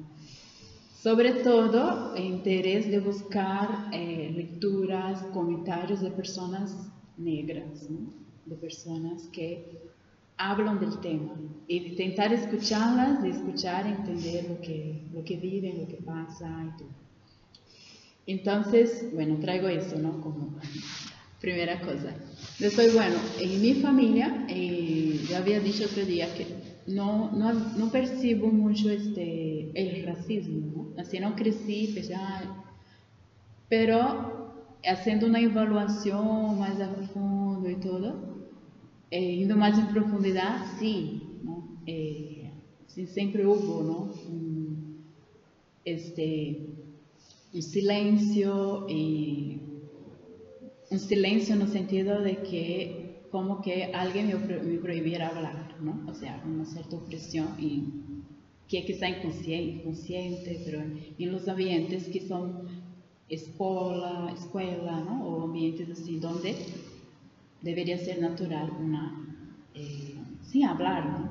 sobre 1.04 1.34
todo, 1.34 2.16
interés 2.16 2.90
de 2.90 3.02
buscar 3.02 3.90
eh, 3.92 4.32
lecturas, 4.34 5.22
comentarios 5.34 6.00
de 6.00 6.10
personas 6.12 6.78
negras, 7.18 7.90
de 8.46 8.56
personas 8.56 9.24
que 9.34 9.82
hablan 10.38 10.80
del 10.80 10.98
tema 11.02 11.36
y 11.68 11.80
de 11.82 11.88
intentar 11.90 12.32
escucharlas, 12.32 13.22
de 13.22 13.32
escuchar, 13.32 13.86
entender 13.86 14.50
lo 14.50 14.62
que, 14.62 15.04
lo 15.14 15.26
que 15.26 15.36
viven, 15.36 15.82
lo 15.82 15.88
que 15.90 15.98
pasa 15.98 16.48
y 16.74 16.78
todo. 16.78 16.90
Entonces, 18.26 19.14
bueno, 19.14 19.36
traigo 19.42 19.68
eso, 19.68 20.00
¿no? 20.00 20.22
Como 20.22 20.56
primera 21.42 21.82
cosa. 21.82 22.16
Después, 22.60 22.94
bueno, 22.94 23.18
en 23.42 23.62
mi 23.62 23.74
familia, 23.74 24.46
eh, 24.48 25.20
ya 25.28 25.40
había 25.40 25.60
dicho 25.60 25.84
otro 25.84 26.06
día 26.06 26.34
que 26.34 26.73
no, 26.88 27.32
no, 27.32 27.54
no, 27.54 27.92
percibo 27.92 28.48
mucho 28.48 28.90
este, 28.90 29.72
el 29.74 30.06
racismo, 30.06 30.94
¿no? 30.96 31.02
Así 31.02 31.20
no 31.20 31.36
crecí, 31.36 31.92
pues, 31.94 32.12
pero 33.70 34.54
haciendo 34.86 35.28
una 35.28 35.40
evaluación 35.40 36.60
más 36.60 36.80
a 36.82 36.90
fondo 37.14 37.70
y 37.70 37.76
todo, 37.76 38.34
eh, 39.12 39.34
indo 39.34 39.56
más 39.56 39.78
en 39.78 39.88
profundidad, 39.88 40.66
sí, 40.80 41.24
¿no? 41.44 41.80
Eh, 41.86 42.52
sí, 42.88 43.08
siempre 43.08 43.46
hubo, 43.46 43.84
¿no? 43.84 44.14
Un, 44.30 45.06
este, 45.86 46.68
un 47.54 47.62
silencio 47.62 48.88
y 48.90 49.62
un 50.90 51.00
silencio 51.00 51.56
en 51.56 51.62
el 51.62 51.70
sentido 51.70 52.22
de 52.22 52.38
que 52.38 53.03
como 53.34 53.64
que 53.64 53.86
alguien 53.86 54.28
me, 54.28 54.36
me 54.36 54.78
prohibiera 54.78 55.30
hablar, 55.30 55.76
¿no? 55.82 56.00
O 56.08 56.14
sea, 56.14 56.40
una 56.46 56.66
cierta 56.66 56.98
opresión 56.98 57.48
y 57.58 57.84
que 58.68 58.86
está 58.94 59.10
inconsciente, 59.10 59.80
inconsciente 59.80 60.62
pero 60.64 60.82
en 60.82 61.32
los 61.32 61.48
ambientes 61.48 62.10
que 62.10 62.22
son 62.22 62.68
escuela, 63.28 64.32
escuela, 64.38 65.04
¿no? 65.04 65.26
O 65.26 65.44
ambientes 65.46 65.90
así 65.90 66.20
donde 66.20 66.56
debería 67.64 67.98
ser 67.98 68.22
natural 68.22 68.70
una, 68.80 69.20
eh, 69.74 70.14
sí, 70.44 70.62
hablar, 70.64 71.04
¿no? 71.04 71.30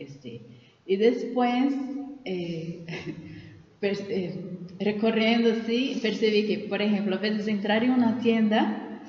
Este, 0.00 0.42
y 0.84 0.96
después, 0.96 1.72
eh, 2.24 2.84
eh, 3.82 4.58
recorriendo 4.80 5.52
así, 5.52 5.96
percibí 6.02 6.44
que, 6.48 6.58
por 6.68 6.82
ejemplo, 6.82 7.14
a 7.14 7.18
veces 7.20 7.46
entrar 7.46 7.84
en 7.84 7.92
una 7.92 8.18
tienda, 8.18 9.04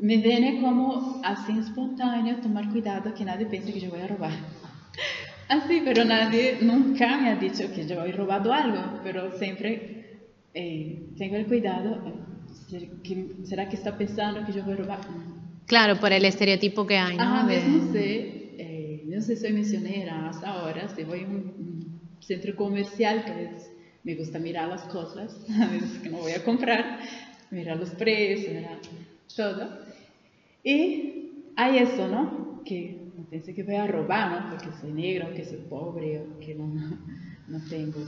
me 0.00 0.16
viene 0.16 0.60
como 0.60 1.20
así 1.22 1.58
espontáneo 1.58 2.36
tomar 2.36 2.70
cuidado 2.70 3.12
que 3.14 3.24
nadie 3.24 3.46
piense 3.46 3.72
que 3.72 3.80
yo 3.80 3.90
voy 3.90 4.00
a 4.00 4.06
robar. 4.06 4.32
Así, 5.48 5.82
pero 5.84 6.04
nadie 6.04 6.58
nunca 6.62 7.18
me 7.18 7.28
ha 7.28 7.36
dicho 7.36 7.70
que 7.74 7.86
yo 7.86 8.04
he 8.04 8.12
robado 8.12 8.52
algo, 8.52 9.00
pero 9.02 9.36
siempre 9.38 10.20
eh, 10.54 11.10
tengo 11.18 11.36
el 11.36 11.46
cuidado. 11.46 12.00
¿Será 13.44 13.68
que 13.68 13.76
está 13.76 13.98
pensando 13.98 14.46
que 14.46 14.52
yo 14.52 14.64
voy 14.64 14.74
a 14.74 14.76
robar? 14.76 15.00
Claro, 15.66 15.98
por 16.00 16.12
el 16.12 16.24
estereotipo 16.24 16.86
que 16.86 16.96
hay, 16.96 17.16
¿no? 17.16 17.22
Ah, 17.22 17.42
no 17.42 17.92
sé, 17.92 18.54
eh, 18.58 19.02
no 19.06 19.20
sé, 19.20 19.36
soy 19.36 19.52
misionera 19.52 20.28
hasta 20.30 20.48
ahora, 20.48 20.88
si 20.88 21.04
voy 21.04 21.24
a 21.24 21.26
un, 21.26 22.00
centro 22.20 22.54
comercial 22.54 23.24
que 23.24 23.50
me 24.04 24.14
gusta 24.14 24.38
mirar 24.38 24.68
las 24.68 24.82
cosas, 24.82 25.36
a 25.60 25.66
veces 25.66 25.98
que 25.98 26.10
no 26.10 26.18
voy 26.18 26.32
a 26.32 26.44
comprar, 26.44 27.00
mirar 27.50 27.76
los 27.76 27.90
precios, 27.90 28.54
mirar 28.54 28.78
todo. 29.34 29.89
Y 30.64 31.52
hay 31.56 31.78
eso, 31.78 32.08
¿no? 32.08 32.62
Que 32.64 33.12
no 33.16 33.24
pensé 33.24 33.54
que 33.54 33.62
voy 33.62 33.76
a 33.76 33.86
robar, 33.86 34.30
¿no? 34.30 34.50
Porque 34.50 34.70
soy 34.80 34.92
negro, 34.92 35.32
que 35.34 35.44
soy 35.44 35.58
pobre, 35.68 36.20
o 36.20 36.40
que 36.40 36.54
no, 36.54 36.66
no 37.48 37.60
tengo. 37.68 38.00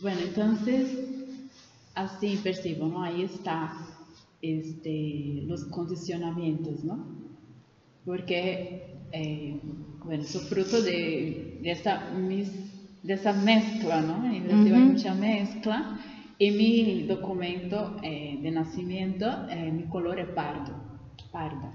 Bueno, 0.00 0.20
entonces, 0.20 0.98
así 1.94 2.38
percibo, 2.42 2.86
¿no? 2.88 3.02
Ahí 3.02 3.22
está 3.22 3.72
este, 4.42 5.42
los 5.46 5.64
condicionamientos, 5.66 6.84
¿no? 6.84 7.24
porque, 8.04 8.82
eh, 9.12 9.56
bueno, 10.04 10.24
soy 10.24 10.42
fruto 10.42 10.82
de, 10.82 11.58
de, 11.62 11.70
esa, 11.70 12.10
de 13.02 13.14
esa 13.14 13.32
mezcla, 13.32 14.00
¿no? 14.02 14.24
En 14.26 14.44
Brasil 14.44 14.74
hay 14.74 14.82
mucha 14.82 15.14
mezcla. 15.14 15.98
Y 16.36 16.50
mi 16.50 17.04
documento 17.04 17.96
eh, 18.02 18.38
de 18.42 18.50
nacimiento, 18.50 19.48
eh, 19.48 19.70
mi 19.70 19.84
color 19.84 20.18
es 20.18 20.28
pardo, 20.28 20.74
parda. 21.34 21.72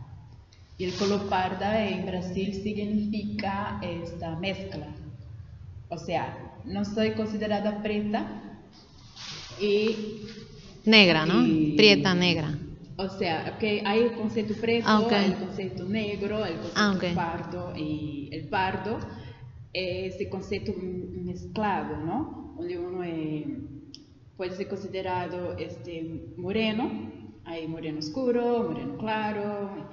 Y 0.77 0.85
el 0.85 0.93
color 0.93 1.27
parda 1.27 1.85
en 1.85 2.05
Brasil 2.05 2.53
significa 2.63 3.81
esta 3.83 4.37
mezcla. 4.37 4.87
O 5.89 5.97
sea, 5.97 6.55
no 6.63 6.85
soy 6.85 7.11
considerada 7.11 7.83
preta 7.83 8.25
y... 9.59 10.21
Negra, 10.85 11.25
¿no? 11.25 11.43
Prieta, 11.75 12.15
negra. 12.15 12.57
O 12.95 13.09
sea, 13.09 13.57
que 13.59 13.83
hay 13.85 13.99
el 14.03 14.13
concepto 14.13 14.53
preto, 14.55 14.85
ah, 14.87 15.25
el 15.25 15.35
concepto 15.35 15.83
negro, 15.83 16.45
el 16.45 16.55
concepto 16.55 16.77
ah, 16.77 17.15
pardo 17.15 17.73
y 17.75 18.29
el 18.31 18.47
pardo 18.47 18.97
es 19.73 20.15
ese 20.15 20.29
concepto 20.29 20.73
mezclado, 20.77 21.97
¿no? 21.97 22.55
Donde 22.57 22.77
uno 22.77 22.99
puede 24.35 24.55
ser 24.55 24.67
considerado 24.69 25.57
este 25.57 26.33
moreno, 26.37 27.11
hay 27.49 27.67
moreno 27.67 27.99
oscuro, 27.99 28.69
moreno 28.69 28.97
claro, 28.97 29.87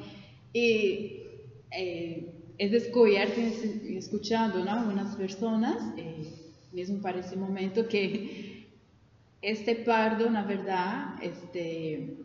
y 0.52 1.22
eh, 1.70 2.32
es 2.58 2.70
descubierto 2.70 3.40
escuchando 3.40 4.64
¿no? 4.64 4.70
algunas 4.70 5.16
personas, 5.16 5.76
eh, 5.96 6.30
mismo 6.72 7.00
para 7.00 7.20
ese 7.20 7.36
momento, 7.36 7.88
que 7.88 8.66
este 9.40 9.76
pardo, 9.76 10.28
la 10.28 10.42
verdad, 10.42 11.22
este, 11.22 12.16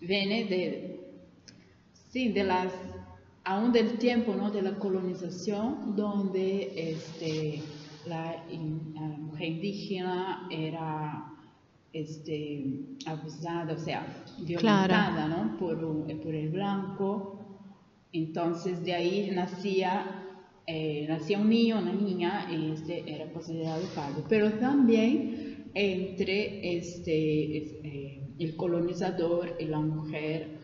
viene 0.00 0.44
de, 0.46 1.00
sí, 2.10 2.32
de 2.32 2.44
las, 2.44 2.72
aún 3.44 3.72
del 3.72 3.98
tiempo 3.98 4.34
¿no? 4.34 4.50
de 4.50 4.62
la 4.62 4.78
colonización, 4.78 5.94
donde 5.94 6.72
este, 6.74 7.62
la, 8.06 8.44
mujer 9.18 9.48
indígena 9.48 10.48
era 10.50 11.39
este, 11.92 12.96
abusada, 13.06 13.74
o 13.74 13.78
sea, 13.78 14.24
violentada 14.38 15.28
¿no? 15.28 15.56
por, 15.58 15.78
por 16.22 16.34
el 16.34 16.50
blanco 16.50 17.40
entonces 18.12 18.84
de 18.84 18.94
ahí 18.94 19.30
nacía, 19.32 20.24
eh, 20.66 21.06
nacía 21.08 21.38
un 21.38 21.48
niño, 21.48 21.78
una 21.78 21.92
niña, 21.92 22.48
y 22.50 22.72
este 22.72 23.12
era 23.12 23.32
considerado 23.32 23.82
padre. 23.94 24.24
Pero 24.28 24.52
también 24.54 25.68
entre 25.74 26.76
este, 26.76 27.56
eh, 27.86 28.34
el 28.38 28.56
colonizador 28.56 29.56
y 29.60 29.66
la 29.66 29.78
mujer 29.80 30.58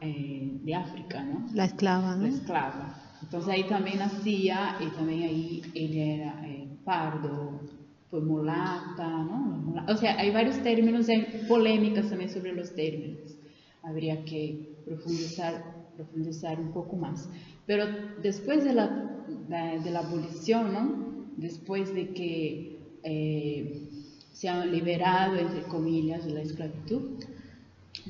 eh, 0.00 0.58
de 0.62 0.74
África, 0.74 1.22
¿no? 1.24 1.46
La 1.52 1.64
esclava, 1.64 2.14
¿no? 2.14 2.22
La 2.22 2.28
esclava. 2.28 3.02
Entonces 3.22 3.50
ahí 3.50 3.64
también 3.64 3.98
nacía 3.98 4.76
y 4.80 4.86
también 4.94 5.22
ahí 5.22 5.62
él 5.74 5.96
era 5.96 6.42
pardo, 6.84 7.60
fue 8.10 8.20
mulata, 8.20 9.08
¿no? 9.08 9.84
O 9.88 9.96
sea, 9.96 10.18
hay 10.18 10.30
varios 10.30 10.62
términos, 10.62 11.08
hay 11.08 11.44
polémicas 11.48 12.08
también 12.08 12.30
sobre 12.30 12.52
los 12.52 12.74
términos. 12.74 13.36
Habría 13.82 14.24
que 14.24 14.76
profundizar 14.84 15.76
profundizar 15.96 16.60
un 16.60 16.72
poco 16.72 16.96
más. 16.96 17.28
Pero 17.66 17.86
después 18.22 18.64
de 18.64 18.74
la, 18.74 19.24
de, 19.48 19.90
la 19.90 20.00
abolición, 20.00 20.72
¿no? 20.72 21.06
después 21.36 21.92
de 21.94 22.10
que 22.10 22.78
eh, 23.02 23.88
se 24.32 24.48
ha 24.48 24.64
liberado, 24.64 25.36
entre 25.36 25.62
comillas, 25.62 26.24
de 26.24 26.32
la 26.32 26.42
esclavitud, 26.42 27.24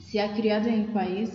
se 0.02 0.20
ha 0.20 0.34
creado 0.34 0.68
en 0.68 0.74
el 0.74 0.86
país, 0.86 1.30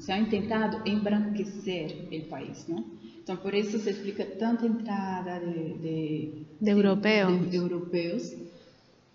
se 0.00 0.12
ha 0.12 0.18
intentado 0.18 0.80
embranquecer 0.84 2.08
el 2.10 2.22
país, 2.24 2.66
¿no? 2.68 2.84
Entonces, 3.28 3.44
por 3.44 3.54
eso 3.54 3.78
se 3.78 3.90
explica 3.90 4.24
tanta 4.38 4.64
entrada 4.64 5.38
de, 5.38 6.46
de, 6.60 6.70
europeos. 6.70 7.50
De, 7.50 7.56
europeos. 7.58 8.32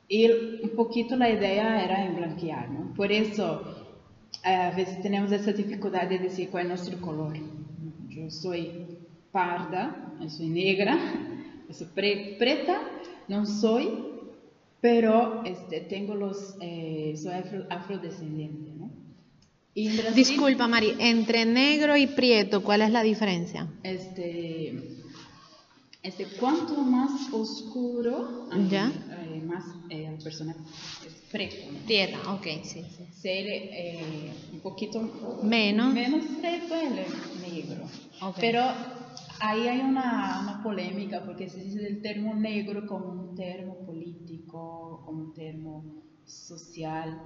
Y 0.07 0.29
un 0.29 0.69
poquito 0.75 1.15
la 1.15 1.31
idea 1.31 1.83
era 1.83 2.05
emblanquear, 2.05 2.69
¿no? 2.69 2.93
Por 2.93 3.11
eso 3.11 3.63
a 4.43 4.69
veces 4.69 5.01
tenemos 5.01 5.31
esa 5.31 5.51
dificultad 5.51 6.07
de 6.07 6.19
decir 6.19 6.49
cuál 6.51 6.65
es 6.65 6.69
nuestro 6.69 7.01
color. 7.01 7.33
Yo 8.07 8.29
soy 8.29 8.85
parda, 9.31 10.13
yo 10.21 10.29
soy 10.29 10.49
negra, 10.49 10.95
yo 11.67 11.73
soy 11.73 11.87
preta, 11.87 12.81
no 13.27 13.47
soy, 13.47 13.89
pero 14.79 15.43
este, 15.43 15.81
tengo 15.81 16.13
los, 16.13 16.55
eh, 16.61 17.15
soy 17.17 17.33
afrodescendiente. 17.71 18.72
Disculpa, 19.75 20.67
Mari, 20.67 20.95
entre 20.99 21.45
negro 21.45 21.97
y 21.97 22.05
prieto, 22.05 22.61
¿cuál 22.61 22.83
es 22.83 22.91
la 22.91 23.01
diferencia? 23.01 23.67
Este, 23.81 25.01
este, 26.03 26.25
cuanto 26.39 26.77
más 26.77 27.33
oscuro, 27.33 28.49
¿Ya? 28.69 28.91
Eh, 29.21 29.41
más 29.41 29.63
eh, 29.89 30.09
la 30.11 30.23
persona 30.23 30.55
es 31.07 31.13
preto. 31.31 31.55
¿no? 31.71 32.33
ok, 32.35 32.43
sí. 32.63 32.83
sí. 32.83 33.05
Ser 33.19 33.45
eh, 33.47 34.31
un 34.51 34.59
poquito 34.59 35.01
menos, 35.41 35.91
menos 35.91 36.23
preto 36.39 36.75
es 36.75 37.41
negro. 37.41 37.85
Pero 38.39 38.61
ahí 39.39 39.67
hay 39.67 39.79
una, 39.79 40.41
una, 40.43 40.61
polémica 40.61 41.23
porque 41.25 41.49
se 41.49 41.63
dice 41.63 41.87
el 41.87 42.01
termo 42.03 42.35
negro 42.35 42.85
como 42.85 43.07
un 43.07 43.35
termo 43.35 43.77
político, 43.85 45.01
como 45.03 45.23
un 45.23 45.33
termo 45.33 46.03
social. 46.25 47.21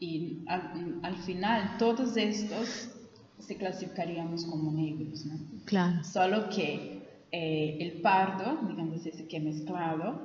Y 0.00 0.44
al, 0.46 1.00
al 1.02 1.16
final 1.16 1.76
todos 1.78 2.16
estos 2.16 2.90
se 3.38 3.56
clasificaríamos 3.56 4.44
como 4.44 4.70
negros, 4.72 5.26
¿no? 5.26 5.38
Claro. 5.64 6.04
Solo 6.04 6.48
que 6.48 6.98
eh, 7.32 7.76
el 7.80 8.00
pardo, 8.00 8.58
digamos 8.68 9.04
ese 9.04 9.26
que 9.26 9.40
mezclado, 9.40 10.20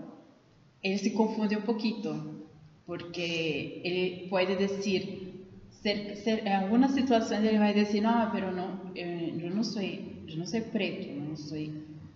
él 0.82 1.00
se 1.00 1.14
confunde 1.14 1.56
un 1.58 1.64
poquito, 1.64 2.16
porque 2.86 3.82
él 3.84 4.28
puede 4.30 4.56
decir, 4.56 5.32
en 5.84 6.54
algunas 6.54 6.94
situaciones 6.94 7.54
él 7.54 7.62
va 7.62 7.68
a 7.68 7.74
decir, 7.74 8.02
no, 8.04 8.30
pero 8.32 8.52
no, 8.52 8.92
eh, 8.96 9.34
yo 9.38 9.50
no 9.50 9.64
soy, 9.64 10.02
yo 10.28 10.38
no 10.38 10.46
soy 10.46 10.62
preto, 10.62 11.08
no 11.14 11.36
soy 11.36 11.72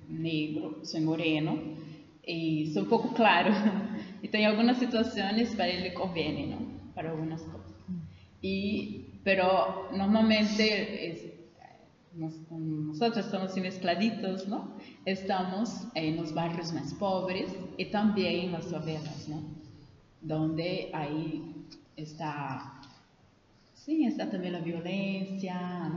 negro, 0.10 0.80
soy 0.84 1.02
moreno, 1.02 1.58
y 2.26 2.68
soy 2.68 2.84
un 2.84 2.90
poco 2.90 3.14
claro. 3.14 3.52
Então, 4.22 4.40
em 4.42 4.46
algumas 4.46 4.78
situações, 4.78 5.54
para 5.56 5.70
ele 5.70 5.92
conviene, 5.92 6.46
¿no? 6.48 6.67
Para 6.98 7.12
algunas 7.12 7.44
cosas. 7.44 7.76
Y, 8.42 9.20
pero 9.24 9.88
normalmente 9.96 11.38
nosotros 12.16 13.24
estamos 13.24 13.56
mezcladitos, 13.56 14.48
¿no? 14.48 14.72
Estamos 15.06 15.88
en 15.94 16.18
los 16.18 16.34
barrios 16.34 16.74
más 16.74 16.96
pobres 16.96 17.56
y 17.78 17.86
también 17.92 18.46
en 18.46 18.52
las 18.54 18.66
favelas, 18.66 19.30
¿no? 19.30 19.44
Donde 20.22 20.90
ahí 20.92 21.68
está, 21.96 22.82
sí, 23.76 24.06
está 24.06 24.32
también 24.32 24.54
la 24.54 24.62
violencia, 24.62 25.88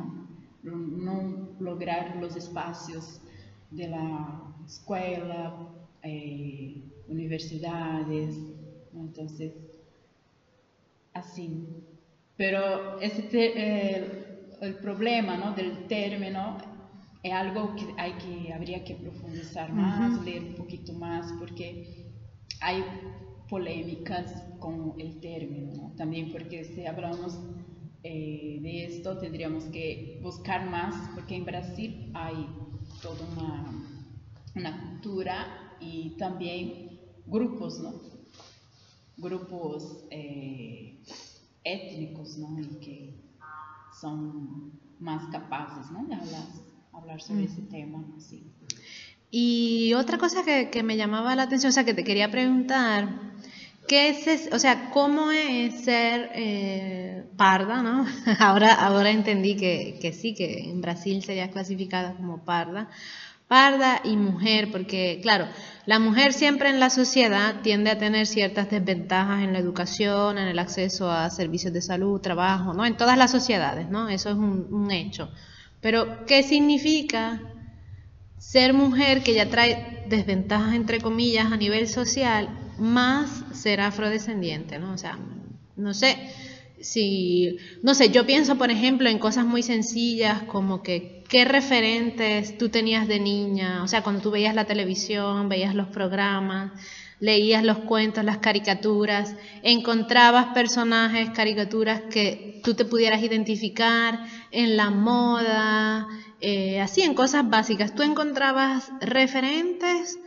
¿no? 0.63 1.49
Lograr 1.61 2.17
los 2.17 2.37
espacios 2.37 3.23
de 3.71 3.89
la 3.89 4.43
escuela, 4.67 5.67
eh, 6.03 6.83
universidades, 7.09 8.37
entonces, 8.93 9.55
así. 11.15 11.67
Pero 12.37 13.01
ese, 13.01 13.29
eh, 13.33 14.31
el 14.61 14.75
problema 14.77 15.37
¿no? 15.37 15.53
del 15.53 15.87
término 15.87 16.57
es 17.23 17.33
algo 17.33 17.75
que, 17.77 17.95
hay 17.99 18.13
que 18.15 18.53
habría 18.53 18.83
que 18.83 18.95
profundizar 18.95 19.73
más, 19.73 20.25
leer 20.25 20.45
un 20.45 20.55
poquito 20.55 20.93
más, 20.93 21.33
porque 21.39 22.15
hay 22.61 22.85
polémicas 23.49 24.43
con 24.59 24.95
el 24.99 25.21
término, 25.21 25.93
también 25.97 26.31
porque 26.31 26.65
si 26.65 26.87
hablamos 26.87 27.39
eh, 28.03 28.59
de 28.63 28.85
esto 28.87 29.19
tendríamos 29.19 29.65
que 29.65 30.19
buscar 30.23 30.69
más, 30.71 31.11
porque 31.15 31.37
en 31.37 31.45
Brasil 31.45 32.11
hay 32.15 32.47
toda 33.03 33.27
una, 33.33 33.73
una 34.55 34.81
cultura 34.81 35.77
y 35.81 36.17
también 36.17 37.01
grupos, 37.27 37.81
¿no? 37.81 38.20
Grupos 39.21 40.05
eh, 40.11 40.99
étnicos, 41.65 42.39
¿no? 42.39 42.59
Y 42.61 42.67
que 42.81 43.15
son 44.01 44.73
más 44.99 45.31
capaces 45.31 45.91
¿no? 45.91 46.07
de 46.07 46.15
hablar, 46.15 46.43
hablar 46.93 47.21
sobre 47.21 47.45
ese 47.45 47.63
tema. 47.63 48.05
Sí. 48.19 48.45
Y 49.31 49.95
otra 49.95 50.19
cosa 50.19 50.45
que, 50.45 50.71
que, 50.71 50.83
me 50.83 50.97
llamaba 50.97 51.37
la 51.37 51.45
atención, 51.45 51.71
o 51.71 51.73
sea, 51.73 51.85
que 51.85 51.95
te 51.95 52.03
quería 52.03 52.31
preguntar, 52.31 53.09
¿qué 53.87 54.09
es, 54.09 54.49
o 54.53 54.59
sea, 54.59 54.91
cómo 54.91 55.31
es 55.31 55.85
ser 55.85 56.31
eh, 56.35 57.25
parda, 57.37 57.83
¿no? 57.83 58.07
ahora, 58.41 58.75
ahora 58.75 59.11
entendí 59.11 59.57
que, 59.57 59.99
que 60.01 60.13
sí, 60.13 60.35
que 60.35 60.71
en 60.71 60.81
Brasil 60.81 61.23
sería 61.23 61.51
clasificada 61.51 62.15
como 62.15 62.45
parda, 62.45 62.89
parda 63.47 64.01
y 64.05 64.17
mujer, 64.17 64.71
porque 64.73 65.21
claro, 65.23 65.47
la 65.87 65.99
mujer 65.99 66.33
siempre 66.33 66.69
en 66.69 66.79
la 66.79 66.91
sociedad 66.91 67.63
tiende 67.63 67.91
a 67.91 67.99
tener 67.99 68.27
ciertas 68.27 68.71
desventajas 68.71 69.43
en 69.43 69.53
la 69.53 69.59
educación, 69.59 70.39
en 70.39 70.49
el 70.49 70.59
acceso 70.59 71.11
a 71.11 71.31
servicios 71.31 71.73
de 71.73 71.81
salud, 71.81 72.21
trabajo, 72.21 72.75
¿no? 72.75 72.85
En 72.85 72.97
todas 72.97 73.17
las 73.17 73.31
sociedades, 73.31 73.89
¿no? 73.89 74.09
Eso 74.09 74.31
es 74.31 74.37
un, 74.37 74.91
hecho. 74.91 75.31
Pero, 75.81 76.27
¿qué 76.27 76.43
significa 76.43 77.41
ser 78.39 78.75
mujer 78.75 79.23
que 79.23 79.35
ya 79.35 79.49
trae 79.49 80.05
desventajas, 80.09 80.75
entre 80.75 81.01
comillas, 81.01 81.51
a 81.51 81.57
nivel 81.57 81.89
social, 81.89 82.49
más 82.79 83.45
ser 83.53 83.81
afrodescendiente, 83.81 84.79
¿no? 84.79 84.93
O 84.93 84.99
sea, 84.99 85.19
no 85.77 85.95
sé, 85.95 86.17
si, 86.81 87.57
no 87.83 87.95
sé, 87.95 88.11
yo 88.11 88.27
pienso, 88.27 88.57
por 88.57 88.71
ejemplo, 88.71 89.09
en 89.09 89.19
cosas 89.19 89.47
muy 89.47 89.63
sencillas 89.63 90.43
como 90.43 90.83
que 90.83 91.20
qué 91.31 91.45
referentes 91.45 92.59
tú 92.59 92.69
tenías 92.69 93.07
de 93.07 93.21
niña, 93.21 93.85
o 93.85 93.89
sea, 93.89 94.03
cuando 94.03 94.21
tú 94.21 94.33
veías 94.33 94.55
la 94.55 94.67
televisión, 94.67 95.49
veías 95.49 95.77
los 95.77 95.87
programas, 95.87 96.73
leías 97.21 97.63
los 97.63 97.79
cuentos, 97.79 98.25
las 98.25 98.39
caricaturas, 98.39 99.37
encontrabas 99.63 100.47
personajes, 100.47 101.31
caricaturas 101.31 102.03
que 102.11 102.61
tú 102.65 102.75
te 102.75 102.85
pudieras 102.85 103.23
identificar 103.23 104.27
en 104.51 104.77
la 104.77 104.91
moda, 104.91 106.09
eh, 106.41 106.81
así 106.81 107.03
en 107.03 107.15
cosas 107.15 107.49
básicas. 107.49 107.95
¿Tú 107.95 108.03
encontrabas 108.03 108.91
referentes 109.01 110.19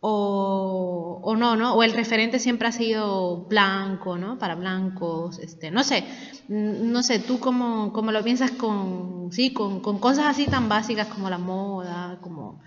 o, 0.00 1.20
o, 1.22 1.36
no, 1.36 1.56
¿no? 1.56 1.74
O 1.74 1.82
el 1.82 1.92
referente 1.92 2.38
siempre 2.38 2.68
ha 2.68 2.72
sido 2.72 3.44
blanco, 3.48 4.16
¿no? 4.18 4.38
Para 4.38 4.54
blancos, 4.54 5.38
este, 5.38 5.70
no 5.70 5.84
sé, 5.84 6.04
no 6.48 7.02
sé, 7.02 7.18
tú 7.18 7.38
cómo, 7.38 7.92
cómo 7.92 8.12
lo 8.12 8.24
piensas 8.24 8.50
con, 8.52 9.28
sí, 9.32 9.52
con, 9.52 9.80
con 9.80 9.98
cosas 9.98 10.26
así 10.26 10.46
tan 10.46 10.68
básicas 10.68 11.08
como 11.08 11.28
la 11.30 11.38
moda, 11.38 12.18
como 12.22 12.60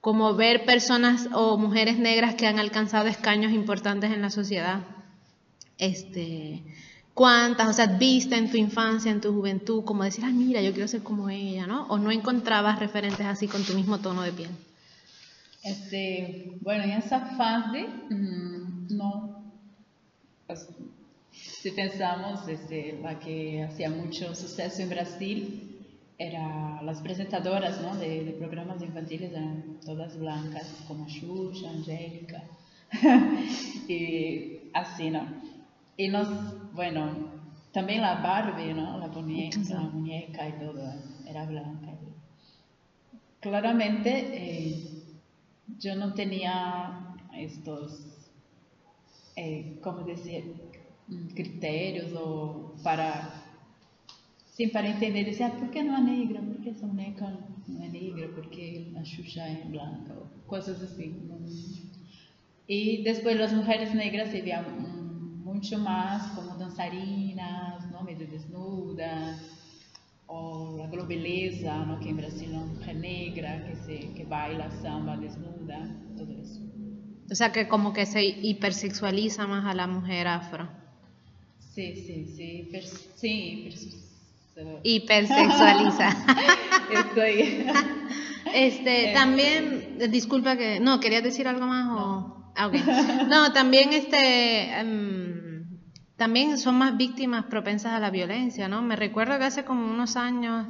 como 0.00 0.34
ver 0.34 0.64
personas 0.64 1.28
o 1.32 1.58
mujeres 1.58 1.98
negras 1.98 2.34
que 2.34 2.46
han 2.46 2.58
alcanzado 2.58 3.06
escaños 3.06 3.52
importantes 3.52 4.10
en 4.12 4.22
la 4.22 4.30
sociedad. 4.30 4.80
Este, 5.78 6.62
¿Cuántas? 7.12 7.68
O 7.68 7.72
sea, 7.72 7.86
viste 7.86 8.36
en 8.36 8.50
tu 8.50 8.56
infancia, 8.56 9.10
en 9.10 9.20
tu 9.20 9.32
juventud, 9.32 9.84
como 9.84 10.04
decir, 10.04 10.24
ah, 10.24 10.30
mira, 10.32 10.62
yo 10.62 10.72
quiero 10.72 10.88
ser 10.88 11.02
como 11.02 11.28
ella, 11.28 11.66
¿no? 11.66 11.86
O 11.88 11.98
no 11.98 12.10
encontrabas 12.10 12.78
referentes 12.78 13.26
así 13.26 13.46
con 13.46 13.62
tu 13.64 13.74
mismo 13.74 13.98
tono 13.98 14.22
de 14.22 14.32
piel. 14.32 14.50
Este, 15.62 16.56
bueno, 16.60 16.84
en 16.84 16.90
esa 16.90 17.20
fase, 17.36 17.86
mm, 18.10 18.96
no. 18.96 19.52
Pues, 20.46 20.68
si 21.32 21.70
pensamos, 21.70 22.48
este, 22.48 22.98
la 23.02 23.18
que 23.18 23.62
hacía 23.62 23.90
mucho 23.90 24.34
suceso 24.34 24.82
en 24.82 24.90
Brasil, 24.90 25.70
era 26.18 26.82
las 26.82 27.00
presentadoras 27.00 27.80
¿no? 27.80 27.96
de, 27.96 28.24
de, 28.24 28.32
programas 28.32 28.82
infantiles 28.82 29.32
eran 29.32 29.78
todas 29.84 30.18
blancas, 30.18 30.84
como 30.86 31.08
Xuxa, 31.08 31.70
Angélica, 31.70 32.42
y 33.88 34.70
así, 34.74 35.08
¿no? 35.10 35.26
Y 35.96 36.08
nos, 36.08 36.28
bueno, 36.72 37.10
también 37.72 38.02
la 38.02 38.16
Barbie, 38.16 38.74
¿no? 38.74 38.98
La 38.98 39.08
muñeca, 39.08 39.60
la 39.70 39.80
muñeca 39.80 40.48
y 40.48 40.52
todo 40.52 40.92
era 41.26 41.46
blanca. 41.46 41.88
Claramente 43.40 44.10
eh, 44.32 44.89
yo 45.80 45.96
no 45.96 46.14
tenía 46.14 47.16
estos, 47.36 48.30
eh, 49.36 49.78
¿cómo 49.82 50.00
decir?, 50.04 50.54
criterios 51.34 52.12
o 52.14 52.74
para 52.84 53.40
Sim, 54.60 54.68
para 54.68 54.88
entender, 54.88 55.24
dizer, 55.24 55.52
por 55.52 55.70
que 55.70 55.82
não 55.82 55.96
é 55.96 56.00
negra? 56.02 56.42
Por 56.42 56.60
que 56.60 56.68
essa 56.68 56.86
boneca 56.86 57.26
não 57.66 57.82
é 57.82 57.88
negra? 57.88 58.28
Por 58.28 58.46
que 58.50 58.92
a 58.94 59.02
Xuxa 59.02 59.40
é 59.40 59.64
branca? 59.64 60.14
Coisas 60.46 60.82
assim. 60.82 61.14
E 62.68 63.02
depois 63.02 63.40
as 63.40 63.52
mulheres 63.54 63.94
negras 63.94 64.28
se 64.28 64.42
muito 65.42 65.78
mais 65.78 66.30
como 66.32 66.58
dançarinas, 66.58 67.90
não 67.90 68.04
meio 68.04 68.18
desnudas, 68.18 69.49
ou 70.30 70.82
a 70.84 70.86
globeleza, 70.86 71.74
não, 71.84 71.98
que 71.98 72.08
em 72.08 72.14
Brasil 72.14 72.50
mulher 72.90 72.94
negra 72.94 73.50
que, 73.66 73.74
se, 73.76 73.96
que 74.14 74.24
baila 74.24 74.70
samba 74.70 75.16
desnuda, 75.16 75.78
tudo 76.16 76.32
isso. 76.40 76.60
O 77.30 77.34
sea 77.34 77.50
que 77.50 77.66
como 77.66 77.92
que 77.92 78.06
se 78.06 78.22
hipersexualiza 78.24 79.46
más 79.46 79.64
a 79.66 79.74
la 79.74 79.86
mujer 79.86 80.26
afro. 80.26 80.68
Sí, 81.74 81.94
sí, 81.96 82.26
sí, 82.36 82.48
hiper, 82.60 82.84
sí, 82.84 83.68
hiper, 83.68 84.80
Hipersexualiza. 84.82 86.08
Estoy. 87.00 87.66
Este, 88.52 89.12
también, 89.12 89.98
disculpa 90.10 90.56
que, 90.56 90.80
no, 90.80 90.98
¿querías 90.98 91.22
decir 91.22 91.46
algo 91.46 91.66
más 91.66 91.86
o? 91.88 92.52
Ah, 92.56 92.68
no. 93.30 93.52
también 93.52 93.92
este, 93.92 94.72
em, 94.80 95.19
también 96.20 96.58
son 96.58 96.76
más 96.76 96.98
víctimas 96.98 97.46
propensas 97.46 97.94
a 97.94 97.98
la 97.98 98.10
violencia, 98.10 98.68
¿no? 98.68 98.82
Me 98.82 98.94
recuerdo 98.94 99.38
que 99.38 99.44
hace 99.44 99.64
como 99.64 99.90
unos 99.90 100.16
años, 100.16 100.66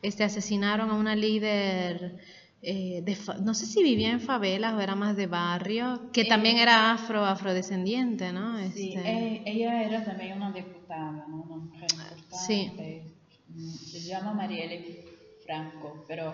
este, 0.00 0.22
asesinaron 0.22 0.90
a 0.90 0.94
una 0.94 1.16
líder, 1.16 2.20
eh, 2.62 3.02
de, 3.02 3.18
no 3.42 3.52
sé 3.52 3.66
si 3.66 3.82
vivía 3.82 4.12
en 4.12 4.20
favelas 4.20 4.74
o 4.74 4.80
era 4.80 4.94
más 4.94 5.16
de 5.16 5.26
barrio, 5.26 6.12
que 6.12 6.24
también 6.26 6.58
era 6.58 6.92
afro, 6.92 7.24
afrodescendiente, 7.24 8.32
¿no? 8.32 8.56
Sí, 8.70 8.92
este, 8.94 9.10
eh, 9.10 9.42
ella 9.44 9.82
era 9.82 10.04
también 10.04 10.36
una 10.36 10.52
diputada, 10.52 11.26
¿no? 11.28 11.42
Una 11.48 11.56
mujer 11.56 11.88
Sí 12.30 12.70
se 13.56 14.00
llama 14.02 14.32
Marielle 14.32 15.04
Franco, 15.44 16.04
pero 16.06 16.32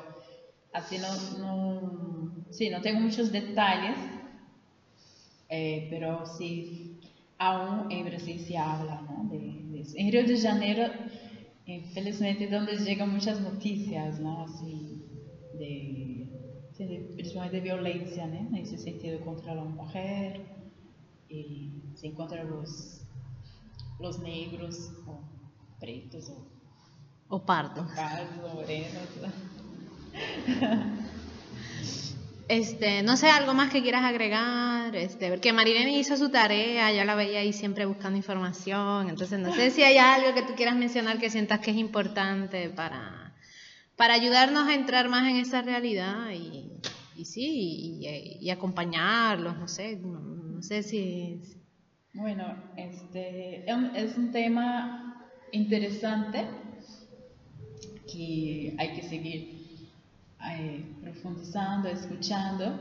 así 0.75 0.99
no, 0.99 1.09
no, 1.39 2.31
sí, 2.51 2.69
no 2.69 2.83
tengo 2.83 3.01
muchos 3.01 3.33
detalles, 3.33 3.97
eh, 5.49 5.87
pero 5.89 6.27
sí, 6.27 6.98
aún 7.39 7.91
en 7.91 8.05
Brasil 8.05 8.41
se 8.41 8.57
habla 8.57 9.03
¿no? 9.03 9.29
de, 9.31 9.81
eso. 9.81 9.95
En 9.97 10.13
Río 10.13 10.27
de 10.27 10.41
Janeiro, 10.41 10.85
infelizmente, 11.67 12.49
donde 12.49 12.77
llegan 12.77 13.13
muchas 13.13 13.41
noticias, 13.41 14.21
¿no? 14.21 14.43
Así, 14.43 15.03
de, 15.55 16.29
de, 16.79 17.11
principalmente 17.15 17.57
de 17.57 17.63
violencia, 17.63 18.27
¿no? 18.27 18.49
En 18.49 18.57
ese 18.57 18.79
sentido, 18.79 19.21
contra 19.21 19.55
la 19.55 19.65
mujer, 19.65 20.41
y 21.29 21.71
se 21.95 22.09
encuentran 22.09 22.51
los, 22.51 23.03
los 24.01 24.19
negros 24.21 24.91
o 25.07 25.21
pretos 25.79 26.31
o 26.31 26.59
o 27.29 27.45
pardo. 27.45 27.87
Pardo, 27.95 28.65
Este, 32.49 33.03
no 33.03 33.19
sé, 33.19 33.29
algo 33.29 33.53
más 33.53 33.71
que 33.71 33.83
quieras 33.83 34.05
agregar, 34.05 34.97
este, 34.97 35.29
porque 35.29 35.53
Marilene 35.53 35.99
hizo 35.99 36.17
su 36.17 36.31
tarea, 36.31 36.91
yo 36.93 37.05
la 37.05 37.15
veía 37.15 37.41
ahí 37.41 37.53
siempre 37.53 37.85
buscando 37.85 38.17
información, 38.17 39.11
entonces 39.11 39.39
no 39.39 39.55
sé 39.55 39.71
si 39.71 39.83
hay 39.83 39.99
algo 39.99 40.35
que 40.35 40.41
tú 40.41 40.55
quieras 40.55 40.75
mencionar 40.75 41.19
que 41.19 41.29
sientas 41.29 41.61
que 41.61 41.73
es 41.73 41.77
importante 41.77 42.71
para, 42.71 43.35
para 43.97 44.15
ayudarnos 44.15 44.67
a 44.67 44.75
entrar 44.75 45.11
más 45.11 45.29
en 45.29 45.37
esa 45.37 45.61
realidad 45.61 46.31
y, 46.31 46.81
sí, 47.23 47.99
y, 48.41 48.49
acompañarlos, 48.49 49.59
no 49.59 49.69
sé, 49.69 49.97
no, 49.97 50.63
sé 50.63 50.83
si... 50.83 51.43
Bueno, 52.15 52.47
este, 52.79 53.67
es 53.95 54.17
un 54.17 54.33
tema 54.33 55.31
interesante 55.53 56.47
que 58.11 58.75
hay 58.79 58.95
que 58.95 59.03
seguir 59.03 59.58
eh, 60.45 60.85
profundizando, 61.03 61.89
escuchando. 61.89 62.79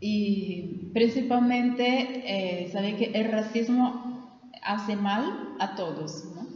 Y 0.00 0.90
principalmente, 0.92 2.22
eh, 2.26 2.96
que 2.98 3.12
el 3.14 3.30
racismo 3.30 4.40
hace 4.62 4.96
mal 4.96 5.54
a 5.58 5.74
todos. 5.74 6.24
¿no? 6.34 6.46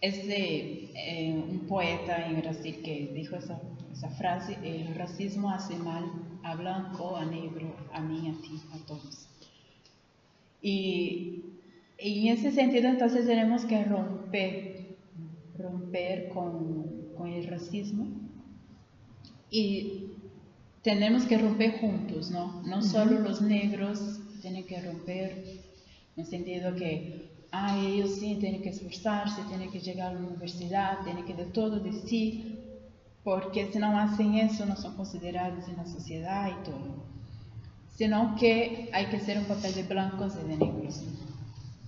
Es 0.00 0.18
eh, 0.26 1.44
un 1.48 1.66
poeta 1.68 2.26
en 2.26 2.40
Brasil 2.40 2.80
que 2.82 3.12
dijo 3.14 3.36
esa, 3.36 3.60
esa, 3.92 4.08
frase, 4.10 4.58
el 4.64 4.94
racismo 4.94 5.50
hace 5.50 5.76
mal 5.76 6.04
a 6.42 6.54
blanco, 6.56 7.16
a 7.16 7.24
negro, 7.24 7.76
a 7.92 8.00
mí, 8.00 8.28
a 8.28 8.42
ti, 8.42 8.60
a 8.74 8.86
todos. 8.86 9.28
Y, 10.60 11.44
y 11.98 12.28
en 12.28 12.38
ese 12.38 12.50
sentido 12.50 12.88
entonces 12.88 13.26
tenemos 13.26 13.64
que 13.64 13.84
romper 13.84 14.82
romper 15.58 16.28
con, 16.30 17.12
con 17.16 17.28
el 17.28 17.46
racismo 17.46 18.06
y 19.52 20.06
tenemos 20.82 21.24
que 21.24 21.36
romper 21.36 21.78
juntos, 21.78 22.30
¿no? 22.30 22.62
No 22.62 22.82
solo 22.82 23.20
los 23.20 23.42
negros 23.42 24.18
tienen 24.40 24.64
que 24.64 24.80
romper 24.80 25.60
en 26.16 26.24
el 26.24 26.26
sentido 26.26 26.74
que 26.74 27.30
ah, 27.52 27.78
ellos 27.78 28.16
sí 28.18 28.36
tienen 28.40 28.62
que 28.62 28.70
esforzarse, 28.70 29.42
tienen 29.48 29.70
que 29.70 29.78
llegar 29.78 30.12
a 30.12 30.14
la 30.14 30.26
universidad, 30.26 31.04
tienen 31.04 31.26
que 31.26 31.34
dar 31.34 31.48
todo 31.48 31.78
de 31.80 31.92
sí, 31.92 32.58
porque 33.22 33.70
si 33.70 33.78
no 33.78 33.96
hacen 33.96 34.34
eso 34.34 34.64
no 34.64 34.74
son 34.74 34.96
considerados 34.96 35.68
en 35.68 35.76
la 35.76 35.86
sociedad 35.86 36.48
y 36.48 36.64
todo. 36.64 37.12
Sino 37.94 38.34
que 38.36 38.88
hay 38.92 39.06
que 39.06 39.18
hacer 39.18 39.38
un 39.38 39.44
papel 39.44 39.74
de 39.74 39.82
blancos 39.82 40.32
y 40.42 40.48
de 40.48 40.56
negros, 40.56 41.02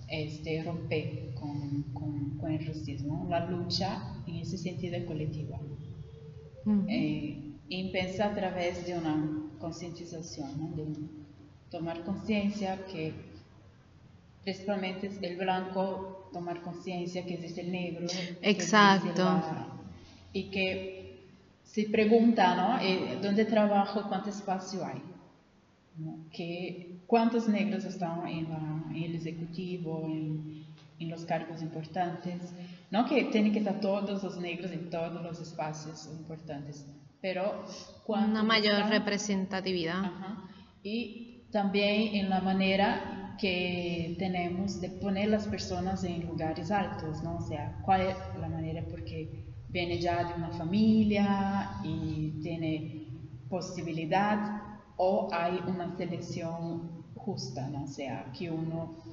este, 0.07 0.63
romper 0.63 1.33
con, 1.33 1.81
con, 1.93 2.37
con, 2.37 2.51
el 2.51 2.63
racismo. 2.65 3.25
La 3.27 3.49
lucha 3.49 4.21
en 4.27 4.35
ese 4.35 4.59
sentido 4.59 4.95
es 4.97 5.05
colectiva. 5.05 5.59
Eh, 6.87 7.44
y 7.67 7.81
empieza 7.87 8.27
a 8.27 8.35
través 8.35 8.85
de 8.85 8.97
una 8.97 9.49
concientización, 9.59 10.75
de 10.75 10.85
tomar 11.69 12.03
conciencia 12.03 12.85
que 12.85 13.13
principalmente 14.43 15.09
el 15.21 15.37
blanco 15.37 16.29
tomar 16.31 16.61
conciencia 16.61 17.25
que 17.25 17.35
existe 17.35 17.61
el 17.61 17.71
negro. 17.71 18.07
Exacto. 18.41 19.41
y 20.33 20.43
que 20.51 21.05
se 21.63 21.83
pregunta, 21.89 22.55
¿no? 22.55 22.79
Eh, 22.81 23.17
¿Dónde 23.21 23.45
trabajo? 23.45 24.03
¿Cuánto 24.07 24.29
espacio 24.29 24.85
hay? 24.85 25.01
¿Cuántos 27.07 27.47
negros 27.47 27.85
están 27.85 28.27
en, 28.27 28.47
el 28.95 29.15
ejecutivo, 29.15 30.03
en, 30.05 30.65
en, 30.99 31.09
los 31.09 31.23
cargos 31.25 31.61
importantes? 31.61 32.53
No 32.91 33.05
que 33.05 33.23
tienen 33.25 33.53
que 33.53 33.59
estar 33.59 33.79
todos 33.79 34.21
los 34.23 34.37
negros 34.37 34.71
en 34.71 34.89
todos 34.89 35.23
los 35.23 35.39
espacios 35.39 36.09
importantes, 36.19 36.85
pero 37.25 37.65
una 38.05 38.43
mayor 38.43 38.87
representatividad. 38.87 40.11
Y 40.83 41.41
también 41.51 42.13
en 42.17 42.29
la 42.29 42.39
manera 42.39 43.35
que 43.39 44.15
tenemos 44.19 44.79
de 44.79 44.89
poner 44.89 45.29
las 45.29 45.47
personas 45.47 46.03
en 46.03 46.27
lugares 46.27 46.69
altos, 46.69 47.23
¿no? 47.23 47.37
O 47.37 47.41
sea, 47.41 47.81
¿cuál 47.83 48.01
es 48.01 48.15
la 48.39 48.47
manera? 48.47 48.83
Porque 48.91 49.43
viene 49.69 49.97
ya 49.97 50.23
de 50.23 50.35
una 50.35 50.51
familia 50.51 51.79
y 51.83 52.39
tiene 52.43 53.07
posibilidad 53.49 54.61
o 54.95 55.27
hay 55.33 55.59
una 55.65 55.97
selección 55.97 57.05
justa, 57.15 57.67
¿no? 57.69 57.85
O 57.85 57.87
sea, 57.87 58.31
que 58.37 58.51
uno, 58.51 59.03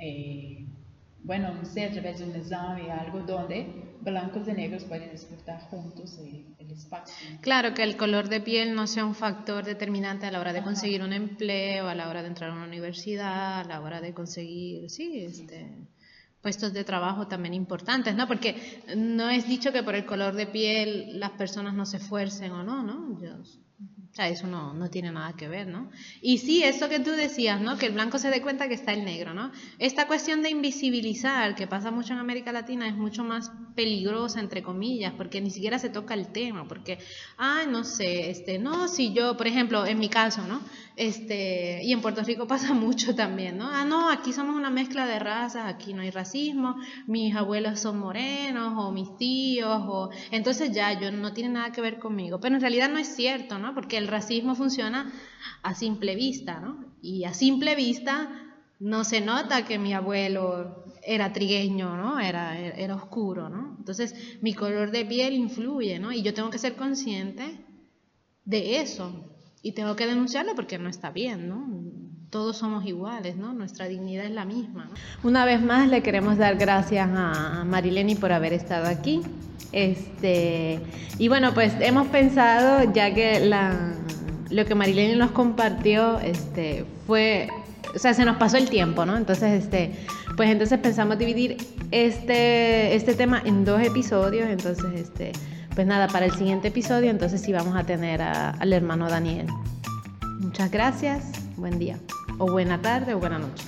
eh, 0.00 0.66
bueno, 1.22 1.54
no 1.54 1.64
sé, 1.64 1.84
a 1.84 1.92
través 1.92 2.18
de 2.18 2.24
un 2.24 2.34
examen, 2.34 2.90
algo 2.90 3.20
donde 3.20 3.85
blancos 4.06 4.48
y 4.48 4.52
negros 4.52 4.84
pueden 4.84 5.10
disfrutar 5.10 5.60
juntos 5.68 6.18
el, 6.18 6.70
espacio. 6.70 7.14
Claro, 7.40 7.74
que 7.74 7.82
el 7.82 7.96
color 7.96 8.28
de 8.28 8.40
piel 8.40 8.74
no 8.74 8.86
sea 8.86 9.04
un 9.04 9.14
factor 9.14 9.64
determinante 9.64 10.26
a 10.26 10.30
la 10.30 10.40
hora 10.40 10.52
de 10.52 10.62
conseguir 10.62 11.02
un 11.02 11.12
empleo, 11.12 11.88
a 11.88 11.94
la 11.94 12.08
hora 12.08 12.22
de 12.22 12.28
entrar 12.28 12.50
a 12.50 12.54
una 12.54 12.64
universidad, 12.64 13.60
a 13.60 13.64
la 13.64 13.80
hora 13.80 14.00
de 14.00 14.12
conseguir, 14.12 14.90
sí, 14.90 15.20
este 15.20 15.70
puestos 16.46 16.72
de 16.72 16.84
trabajo 16.84 17.26
también 17.26 17.54
importantes, 17.54 18.14
¿no? 18.14 18.28
Porque 18.28 18.54
no 18.96 19.28
es 19.30 19.48
dicho 19.48 19.72
que 19.72 19.82
por 19.82 19.96
el 19.96 20.06
color 20.06 20.34
de 20.34 20.46
piel 20.46 21.18
las 21.18 21.32
personas 21.32 21.74
no 21.74 21.84
se 21.84 21.96
esfuercen 21.96 22.52
o 22.52 22.62
no, 22.62 22.84
¿no? 22.84 23.18
Sea, 24.16 24.28
eso 24.28 24.46
no, 24.46 24.72
no, 24.72 24.88
tiene 24.88 25.12
nada 25.12 25.34
que 25.34 25.46
ver, 25.46 25.66
¿no? 25.66 25.90
Y 26.22 26.38
sí, 26.38 26.62
eso 26.62 26.88
que 26.88 27.00
tú 27.00 27.10
decías, 27.10 27.60
¿no? 27.60 27.76
Que 27.76 27.86
el 27.86 27.92
blanco 27.92 28.18
se 28.18 28.30
dé 28.30 28.40
cuenta 28.40 28.66
que 28.66 28.74
está 28.74 28.94
el 28.94 29.04
negro, 29.04 29.34
¿no? 29.34 29.52
Esta 29.78 30.06
cuestión 30.06 30.42
de 30.42 30.48
invisibilizar, 30.48 31.54
que 31.54 31.66
pasa 31.66 31.90
mucho 31.90 32.14
en 32.14 32.20
América 32.20 32.50
Latina, 32.50 32.88
es 32.88 32.96
mucho 32.96 33.24
más 33.24 33.52
peligrosa, 33.74 34.40
entre 34.40 34.62
comillas, 34.62 35.12
porque 35.16 35.42
ni 35.42 35.50
siquiera 35.50 35.78
se 35.78 35.90
toca 35.90 36.14
el 36.14 36.28
tema, 36.28 36.66
porque, 36.66 36.98
ay, 37.36 37.66
no 37.68 37.84
sé, 37.84 38.30
este, 38.30 38.58
no, 38.58 38.88
si 38.88 39.12
yo, 39.12 39.36
por 39.36 39.46
ejemplo, 39.46 39.84
en 39.84 39.98
mi 39.98 40.08
caso, 40.08 40.46
¿no? 40.46 40.62
Este, 40.96 41.84
y 41.84 41.92
en 41.92 42.00
Puerto 42.00 42.22
Rico 42.22 42.46
pasa 42.48 42.72
mucho 42.72 43.14
también, 43.14 43.58
¿no? 43.58 43.68
Ah, 43.70 43.84
no, 43.84 44.08
aquí 44.08 44.32
somos 44.32 44.56
una 44.56 44.70
mezcla 44.70 45.06
de 45.06 45.18
razas, 45.18 45.66
aquí 45.66 45.92
no 45.92 46.00
hay 46.00 46.10
racismo, 46.10 46.76
mis 47.06 47.36
abuelos 47.36 47.80
son 47.80 47.98
morenos, 47.98 48.72
o 48.78 48.92
mis 48.92 49.14
tíos, 49.18 49.82
o... 49.86 50.08
Entonces 50.30 50.72
ya, 50.72 50.98
yo 50.98 51.12
no 51.12 51.34
tiene 51.34 51.50
nada 51.50 51.70
que 51.70 51.82
ver 51.82 51.98
conmigo, 51.98 52.40
pero 52.40 52.54
en 52.54 52.62
realidad 52.62 52.88
no 52.88 52.98
es 52.98 53.14
cierto, 53.14 53.58
¿no? 53.58 53.65
Porque 53.74 53.98
el 53.98 54.08
racismo 54.08 54.54
funciona 54.54 55.12
a 55.62 55.74
simple 55.74 56.14
vista, 56.14 56.60
¿no? 56.60 56.84
Y 57.02 57.24
a 57.24 57.34
simple 57.34 57.74
vista 57.74 58.30
no 58.78 59.04
se 59.04 59.20
nota 59.20 59.64
que 59.64 59.78
mi 59.78 59.94
abuelo 59.94 60.84
era 61.02 61.32
trigueño, 61.32 61.96
¿no? 61.96 62.18
Era, 62.20 62.58
era 62.58 62.94
oscuro, 62.94 63.48
¿no? 63.48 63.76
Entonces 63.78 64.38
mi 64.42 64.54
color 64.54 64.90
de 64.90 65.04
piel 65.04 65.34
influye, 65.34 65.98
¿no? 65.98 66.12
Y 66.12 66.22
yo 66.22 66.34
tengo 66.34 66.50
que 66.50 66.58
ser 66.58 66.76
consciente 66.76 67.64
de 68.44 68.80
eso 68.80 69.32
y 69.62 69.72
tengo 69.72 69.96
que 69.96 70.06
denunciarlo 70.06 70.54
porque 70.54 70.78
no 70.78 70.88
está 70.88 71.10
bien, 71.10 71.48
¿no? 71.48 71.66
Todos 72.30 72.56
somos 72.56 72.84
iguales, 72.84 73.36
¿no? 73.36 73.52
Nuestra 73.52 73.86
dignidad 73.86 74.24
es 74.24 74.32
la 74.32 74.44
misma. 74.44 74.90
Una 75.22 75.44
vez 75.44 75.62
más 75.62 75.88
le 75.88 76.02
queremos 76.02 76.36
dar 76.38 76.56
gracias 76.56 77.08
a 77.12 77.64
Marileni 77.64 78.16
por 78.16 78.32
haber 78.32 78.52
estado 78.52 78.88
aquí. 78.88 79.22
Este, 79.72 80.80
y 81.18 81.28
bueno, 81.28 81.54
pues 81.54 81.72
hemos 81.80 82.08
pensado, 82.08 82.92
ya 82.92 83.14
que 83.14 83.40
la, 83.40 83.94
lo 84.50 84.64
que 84.64 84.74
Marilene 84.74 85.16
nos 85.16 85.30
compartió 85.30 86.18
este, 86.20 86.84
fue, 87.06 87.48
o 87.94 87.98
sea, 87.98 88.14
se 88.14 88.24
nos 88.24 88.36
pasó 88.36 88.56
el 88.56 88.68
tiempo, 88.68 89.06
¿no? 89.06 89.16
Entonces, 89.16 89.64
este, 89.64 89.92
pues 90.36 90.50
entonces 90.50 90.78
pensamos 90.78 91.18
dividir 91.18 91.56
este, 91.90 92.94
este 92.94 93.14
tema 93.14 93.42
en 93.44 93.64
dos 93.64 93.80
episodios, 93.82 94.48
entonces, 94.48 94.86
este, 94.94 95.32
pues 95.74 95.86
nada, 95.86 96.08
para 96.08 96.26
el 96.26 96.32
siguiente 96.32 96.68
episodio, 96.68 97.10
entonces 97.10 97.40
sí 97.40 97.52
vamos 97.52 97.76
a 97.76 97.84
tener 97.84 98.20
al 98.22 98.72
hermano 98.72 99.08
Daniel. 99.08 99.46
Muchas 100.40 100.70
gracias, 100.70 101.45
buen 101.56 101.78
día, 101.78 101.98
o 102.38 102.50
buena 102.50 102.80
tarde 102.80 103.14
o 103.14 103.18
buena 103.18 103.38
noche. 103.38 103.64